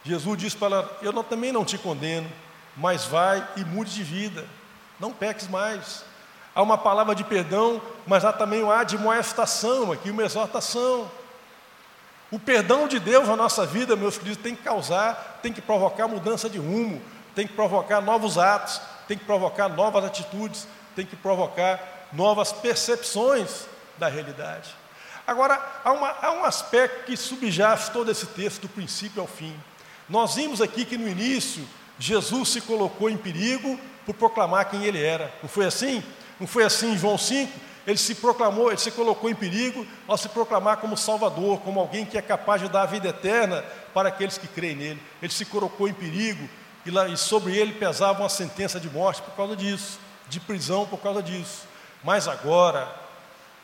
Jesus 0.04 0.38
diz 0.38 0.54
para 0.54 0.76
ela: 0.76 0.98
Eu 1.02 1.12
não, 1.12 1.22
também 1.22 1.52
não 1.52 1.64
te 1.64 1.76
condeno, 1.76 2.30
mas 2.76 3.04
vai 3.04 3.46
e 3.56 3.64
mude 3.64 3.92
de 3.94 4.02
vida, 4.02 4.46
não 4.98 5.12
peques 5.12 5.48
mais. 5.48 6.04
Há 6.60 6.62
uma 6.62 6.76
palavra 6.76 7.14
de 7.14 7.24
perdão, 7.24 7.80
mas 8.06 8.22
há 8.22 8.34
também 8.34 8.62
uma 8.62 8.78
admoestação 8.78 9.92
aqui, 9.92 10.10
uma 10.10 10.24
exortação. 10.24 11.10
O 12.30 12.38
perdão 12.38 12.86
de 12.86 13.00
Deus 13.00 13.26
na 13.26 13.34
nossa 13.34 13.64
vida, 13.64 13.96
meus 13.96 14.18
queridos, 14.18 14.42
tem 14.42 14.54
que 14.54 14.62
causar, 14.62 15.38
tem 15.42 15.54
que 15.54 15.62
provocar 15.62 16.06
mudança 16.06 16.50
de 16.50 16.58
rumo, 16.58 17.00
tem 17.34 17.46
que 17.46 17.54
provocar 17.54 18.02
novos 18.02 18.36
atos, 18.36 18.78
tem 19.08 19.16
que 19.16 19.24
provocar 19.24 19.70
novas 19.70 20.04
atitudes, 20.04 20.68
tem 20.94 21.06
que 21.06 21.16
provocar 21.16 21.80
novas 22.12 22.52
percepções 22.52 23.64
da 23.96 24.08
realidade. 24.08 24.68
Agora, 25.26 25.58
há, 25.82 25.92
uma, 25.92 26.14
há 26.20 26.32
um 26.32 26.44
aspecto 26.44 27.06
que 27.06 27.16
subjaz 27.16 27.88
todo 27.88 28.10
esse 28.10 28.26
texto, 28.26 28.60
do 28.60 28.68
princípio 28.68 29.22
ao 29.22 29.26
fim. 29.26 29.58
Nós 30.10 30.34
vimos 30.34 30.60
aqui 30.60 30.84
que 30.84 30.98
no 30.98 31.08
início, 31.08 31.66
Jesus 31.98 32.50
se 32.50 32.60
colocou 32.60 33.08
em 33.08 33.16
perigo 33.16 33.80
por 34.04 34.14
proclamar 34.14 34.68
quem 34.68 34.84
ele 34.84 35.02
era. 35.02 35.32
Não 35.42 35.48
foi 35.48 35.64
assim? 35.64 36.04
Não 36.40 36.46
foi 36.46 36.64
assim 36.64 36.92
em 36.92 36.98
João 36.98 37.18
5? 37.18 37.52
Ele 37.86 37.98
se 37.98 38.14
proclamou, 38.14 38.68
ele 38.68 38.80
se 38.80 38.90
colocou 38.90 39.28
em 39.30 39.34
perigo 39.34 39.86
ao 40.08 40.16
se 40.16 40.28
proclamar 40.28 40.78
como 40.78 40.96
Salvador, 40.96 41.60
como 41.60 41.80
alguém 41.80 42.04
que 42.04 42.18
é 42.18 42.22
capaz 42.22 42.60
de 42.60 42.68
dar 42.68 42.82
a 42.82 42.86
vida 42.86 43.08
eterna 43.08 43.62
para 43.92 44.08
aqueles 44.08 44.38
que 44.38 44.48
creem 44.48 44.76
nele. 44.76 45.02
Ele 45.22 45.32
se 45.32 45.44
colocou 45.44 45.88
em 45.88 45.94
perigo 45.94 46.48
e, 46.84 46.90
lá, 46.90 47.08
e 47.08 47.16
sobre 47.16 47.56
ele 47.56 47.72
pesava 47.72 48.20
uma 48.20 48.28
sentença 48.28 48.80
de 48.80 48.88
morte 48.88 49.22
por 49.22 49.34
causa 49.34 49.56
disso, 49.56 49.98
de 50.28 50.40
prisão 50.40 50.86
por 50.86 50.98
causa 50.98 51.22
disso. 51.22 51.62
Mas 52.02 52.26
agora, 52.26 52.88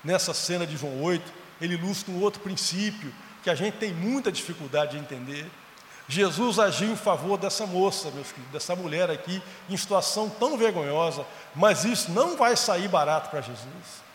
nessa 0.02 0.34
cena 0.34 0.66
de 0.66 0.76
João 0.76 1.02
8, 1.02 1.32
ele 1.60 1.74
ilustra 1.74 2.12
um 2.12 2.20
outro 2.20 2.40
princípio 2.40 3.12
que 3.42 3.50
a 3.50 3.54
gente 3.54 3.74
tem 3.74 3.92
muita 3.92 4.32
dificuldade 4.32 4.92
de 4.92 4.98
entender. 4.98 5.46
Jesus 6.08 6.58
agiu 6.58 6.92
em 6.92 6.96
favor 6.96 7.36
dessa 7.36 7.66
moça, 7.66 8.10
meus 8.12 8.28
queridos, 8.28 8.52
dessa 8.52 8.76
mulher 8.76 9.10
aqui, 9.10 9.42
em 9.68 9.76
situação 9.76 10.28
tão 10.28 10.56
vergonhosa, 10.56 11.26
mas 11.54 11.84
isso 11.84 12.12
não 12.12 12.36
vai 12.36 12.56
sair 12.56 12.86
barato 12.86 13.28
para 13.28 13.40
Jesus. 13.40 14.06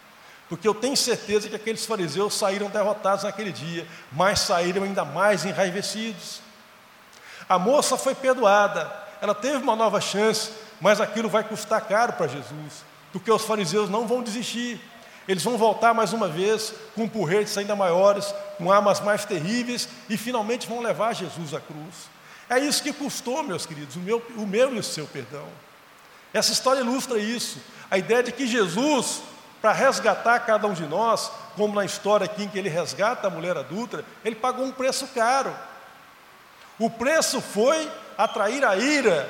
Porque 0.47 0.67
eu 0.67 0.73
tenho 0.73 0.95
certeza 0.95 1.49
que 1.49 1.55
aqueles 1.55 1.85
fariseus 1.85 2.33
saíram 2.33 2.69
derrotados 2.69 3.23
naquele 3.23 3.51
dia, 3.51 3.85
mas 4.11 4.39
saíram 4.39 4.83
ainda 4.83 5.03
mais 5.03 5.45
enraivecidos. 5.45 6.41
A 7.47 7.59
moça 7.59 7.97
foi 7.97 8.15
perdoada, 8.15 8.91
ela 9.21 9.35
teve 9.35 9.57
uma 9.57 9.75
nova 9.75 9.99
chance, 9.99 10.51
mas 10.79 11.01
aquilo 11.01 11.29
vai 11.29 11.43
custar 11.43 11.81
caro 11.81 12.13
para 12.13 12.27
Jesus, 12.27 12.85
porque 13.11 13.31
os 13.31 13.43
fariseus 13.43 13.89
não 13.89 14.07
vão 14.07 14.23
desistir. 14.23 14.79
Eles 15.27 15.43
vão 15.43 15.57
voltar 15.57 15.93
mais 15.93 16.13
uma 16.13 16.27
vez 16.27 16.73
com 16.95 17.07
porretes 17.07 17.57
ainda 17.57 17.75
maiores, 17.75 18.33
com 18.57 18.71
armas 18.71 18.99
mais 18.99 19.23
terríveis 19.25 19.87
e 20.09 20.17
finalmente 20.17 20.67
vão 20.67 20.81
levar 20.81 21.13
Jesus 21.13 21.53
à 21.53 21.59
cruz. 21.59 22.09
É 22.49 22.59
isso 22.59 22.83
que 22.83 22.91
custou, 22.91 23.43
meus 23.43 23.65
queridos, 23.65 23.95
o 23.95 23.99
meu, 23.99 24.21
o 24.35 24.45
meu 24.45 24.75
e 24.75 24.79
o 24.79 24.83
seu 24.83 25.07
perdão. 25.07 25.47
Essa 26.33 26.51
história 26.51 26.81
ilustra 26.81 27.17
isso. 27.17 27.59
A 27.89 27.97
ideia 27.97 28.23
de 28.23 28.31
que 28.31 28.47
Jesus, 28.47 29.21
para 29.61 29.71
resgatar 29.71 30.39
cada 30.39 30.67
um 30.67 30.73
de 30.73 30.85
nós, 30.85 31.31
como 31.55 31.75
na 31.75 31.85
história 31.85 32.25
aqui 32.25 32.43
em 32.43 32.49
que 32.49 32.57
ele 32.57 32.69
resgata 32.69 33.27
a 33.27 33.29
mulher 33.29 33.55
adulta, 33.57 34.03
ele 34.23 34.35
pagou 34.35 34.65
um 34.65 34.71
preço 34.71 35.07
caro. 35.07 35.55
O 36.79 36.89
preço 36.89 37.39
foi 37.41 37.89
atrair 38.17 38.65
a 38.65 38.75
ira 38.75 39.29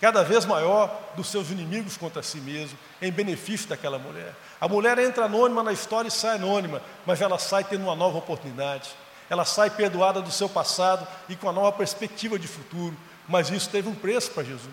cada 0.00 0.24
vez 0.24 0.46
maior 0.46 0.90
dos 1.14 1.28
seus 1.28 1.50
inimigos 1.50 1.96
contra 1.96 2.22
si 2.22 2.38
mesmo, 2.38 2.78
em 3.02 3.12
benefício 3.12 3.68
daquela 3.68 3.98
mulher. 3.98 4.34
A 4.60 4.68
mulher 4.68 4.98
entra 4.98 5.24
anônima 5.24 5.62
na 5.62 5.72
história 5.72 6.08
e 6.08 6.12
sai 6.12 6.36
anônima, 6.36 6.82
mas 7.06 7.20
ela 7.22 7.38
sai 7.38 7.64
tendo 7.64 7.84
uma 7.84 7.96
nova 7.96 8.18
oportunidade. 8.18 8.90
Ela 9.30 9.44
sai 9.44 9.70
perdoada 9.70 10.20
do 10.20 10.30
seu 10.30 10.48
passado 10.48 11.06
e 11.28 11.36
com 11.36 11.46
uma 11.46 11.52
nova 11.52 11.72
perspectiva 11.72 12.38
de 12.38 12.46
futuro. 12.46 12.94
Mas 13.26 13.48
isso 13.48 13.70
teve 13.70 13.88
um 13.88 13.94
preço 13.94 14.32
para 14.32 14.42
Jesus. 14.42 14.70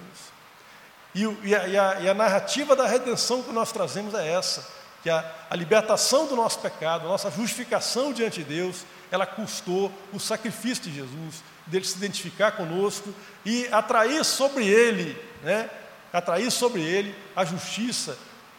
E, 1.16 1.24
e, 1.44 1.56
a, 1.56 1.68
e, 1.68 1.78
a, 1.78 2.00
e, 2.02 2.10
a, 2.10 2.14
narrativa 2.14 2.76
da 2.76 2.86
redenção 2.86 3.42
que 3.42 3.52
nós 3.52 3.72
trazemos 3.72 4.14
é 4.14 4.34
essa: 4.34 4.68
que 5.04 5.10
a, 5.10 5.24
a 5.50 5.56
libertação 5.56 6.26
do 6.26 6.36
nosso 6.36 6.60
pecado, 6.60 7.06
a 7.06 7.10
nossa 7.10 7.32
justificação 7.32 8.12
diante 8.12 8.44
de 8.44 8.56
Deus, 8.56 8.84
ela 9.10 9.26
custou 9.26 9.92
o 10.12 10.20
sacrifício 10.20 10.84
de 10.84 10.94
Jesus, 10.94 11.44
dele 11.66 11.86
se 11.86 11.96
identificar 11.96 12.52
conosco 12.52 13.14
e 13.46 13.68
atrair 13.72 14.26
sobre 14.26 14.68
ele, 14.68 15.18
né, 15.44 15.70
atrair 16.12 16.52
sobre 16.52 16.82
ele 16.82 17.16
a 17.36 17.46
justiça 17.46 18.18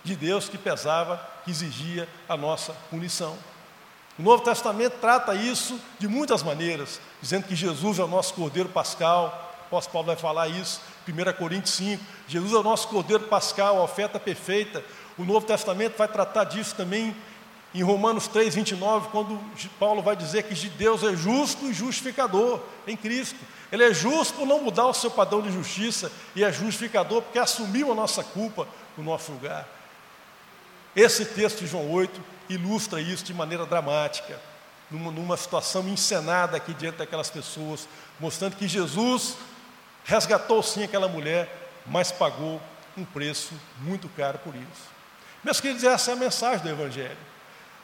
de 0.09 0.17
Deus 0.17 0.49
que 0.49 0.57
pesava, 0.57 1.21
que 1.45 1.51
exigia 1.51 2.09
a 2.29 2.37
nossa 2.37 2.73
punição. 2.91 3.37
O 4.19 4.23
Novo 4.23 4.43
Testamento 4.43 4.95
trata 5.01 5.35
isso 5.35 5.79
de 5.99 6.09
muitas 6.09 6.43
maneiras, 6.43 7.01
dizendo 7.23 7.47
que 7.47 7.55
Jesus 7.55 7.99
é 7.99 8.03
o 8.03 8.09
nosso 8.09 8.35
Cordeiro 8.35 8.69
Pascal. 8.69 9.55
O 9.63 9.67
apóstolo 9.67 9.93
Paulo 9.93 10.07
vai 10.07 10.17
falar 10.17 10.49
isso, 10.49 10.81
1 11.07 11.33
Coríntios 11.35 11.75
5. 11.75 12.03
Jesus 12.27 12.53
é 12.53 12.57
o 12.57 12.63
nosso 12.63 12.89
Cordeiro 12.89 13.25
Pascal, 13.25 13.79
a 13.79 13.85
oferta 13.85 14.19
perfeita. 14.19 14.83
O 15.17 15.25
Novo 15.25 15.47
Testamento 15.47 15.97
vai 15.97 16.09
tratar 16.09 16.45
disso 16.45 16.75
também 16.75 17.15
em 17.75 17.83
Romanos 17.83 18.27
3, 18.29 18.55
29, 18.55 19.09
quando 19.11 19.39
Paulo 19.79 20.03
vai 20.03 20.17
dizer 20.17 20.45
que 20.45 20.55
Deus 20.71 21.03
é 21.05 21.15
justo 21.15 21.67
e 21.67 21.75
justificador 21.75 22.61
em 22.87 22.97
Cristo. 22.97 23.39
Ele 23.71 23.85
é 23.85 23.93
justo 23.93 24.35
por 24.39 24.47
não 24.47 24.63
mudar 24.63 24.87
o 24.87 24.95
seu 24.95 25.11
padrão 25.11 25.43
de 25.43 25.53
justiça 25.53 26.11
e 26.35 26.43
é 26.43 26.51
justificador 26.51 27.21
porque 27.21 27.39
assumiu 27.39 27.93
a 27.93 27.95
nossa 27.95 28.25
culpa 28.25 28.67
no 28.97 29.05
nosso 29.05 29.31
lugar. 29.31 29.78
Esse 30.95 31.25
texto 31.25 31.61
de 31.61 31.67
João 31.67 31.91
8 31.91 32.21
ilustra 32.49 33.01
isso 33.01 33.25
de 33.25 33.35
maneira 33.35 33.67
dramática, 33.67 34.39
numa, 34.91 35.11
numa 35.11 35.37
situação 35.37 35.87
encenada 35.89 36.57
aqui 36.57 36.73
diante 36.75 36.97
daquelas 36.97 37.31
pessoas, 37.31 37.89
mostrando 38.19 38.57
que 38.57 38.67
Jesus 38.67 39.37
resgatou 40.05 40.63
sim 40.63 40.85
aquela 40.85 41.09
mulher, 41.09 41.71
mas 41.87 42.11
pagou 42.11 42.61
um 42.97 43.05
preço 43.05 43.53
muito 43.81 44.09
caro 44.09 44.39
por 44.39 44.55
isso. 44.55 44.99
Meus 45.45 45.61
queridos, 45.61 45.85
essa 45.85 46.11
é 46.11 46.15
a 46.15 46.17
mensagem 46.17 46.61
do 46.61 46.71
Evangelho. 46.71 47.17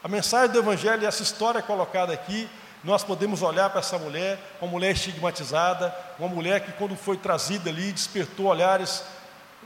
A 0.03 0.09
mensagem 0.09 0.51
do 0.51 0.59
Evangelho 0.59 1.07
essa 1.07 1.23
história 1.23 1.63
colocada 1.63 2.13
aqui, 2.13 2.49
nós 2.83 3.05
podemos 3.05 3.43
olhar 3.43 3.71
para 3.71 3.81
essa 3.81 3.99
mulher, 3.99 4.39
uma 4.61 4.71
mulher 4.71 4.93
estigmatizada, 4.93 5.95
uma 6.19 6.29
mulher 6.29 6.61
que, 6.61 6.73
quando 6.73 6.97
foi 6.97 7.17
trazida 7.17 7.71
ali, 7.71 7.93
despertou 7.93 8.47
olhares 8.47 9.05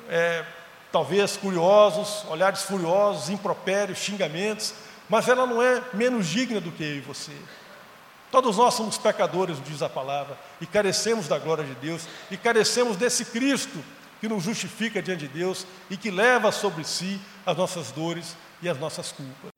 é, 0.09 0.45
talvez 0.93 1.37
curiosos, 1.37 2.25
olhares 2.29 2.63
furiosos, 2.63 3.31
impropérios, 3.31 3.99
xingamentos, 3.99 4.75
mas 5.09 5.29
ela 5.29 5.47
não 5.47 5.63
é 5.63 5.83
menos 5.95 6.27
digna 6.27 6.61
do 6.61 6.71
que 6.73 6.83
eu 6.83 6.97
e 6.97 7.01
você. 7.01 7.33
Todos 8.31 8.57
nós 8.57 8.75
somos 8.75 8.99
pecadores, 8.99 9.63
diz 9.65 9.83
a 9.83 9.89
palavra, 9.89 10.39
e 10.61 10.67
carecemos 10.67 11.29
da 11.29 11.39
glória 11.39 11.65
de 11.65 11.75
Deus, 11.77 12.07
e 12.31 12.37
carecemos 12.37 12.97
desse 12.97 13.25
Cristo 13.25 13.83
que 14.21 14.29
nos 14.29 14.45
justifica 14.45 15.01
diante 15.01 15.27
de 15.27 15.39
Deus 15.39 15.67
e 15.89 15.97
que 15.97 16.11
leva 16.11 16.53
sobre 16.53 16.85
si 16.85 17.21
as 17.47 17.57
nossas 17.57 17.91
dores 17.91 18.37
e 18.61 18.69
as 18.69 18.79
nossas 18.79 19.13
culpas. 19.13 19.58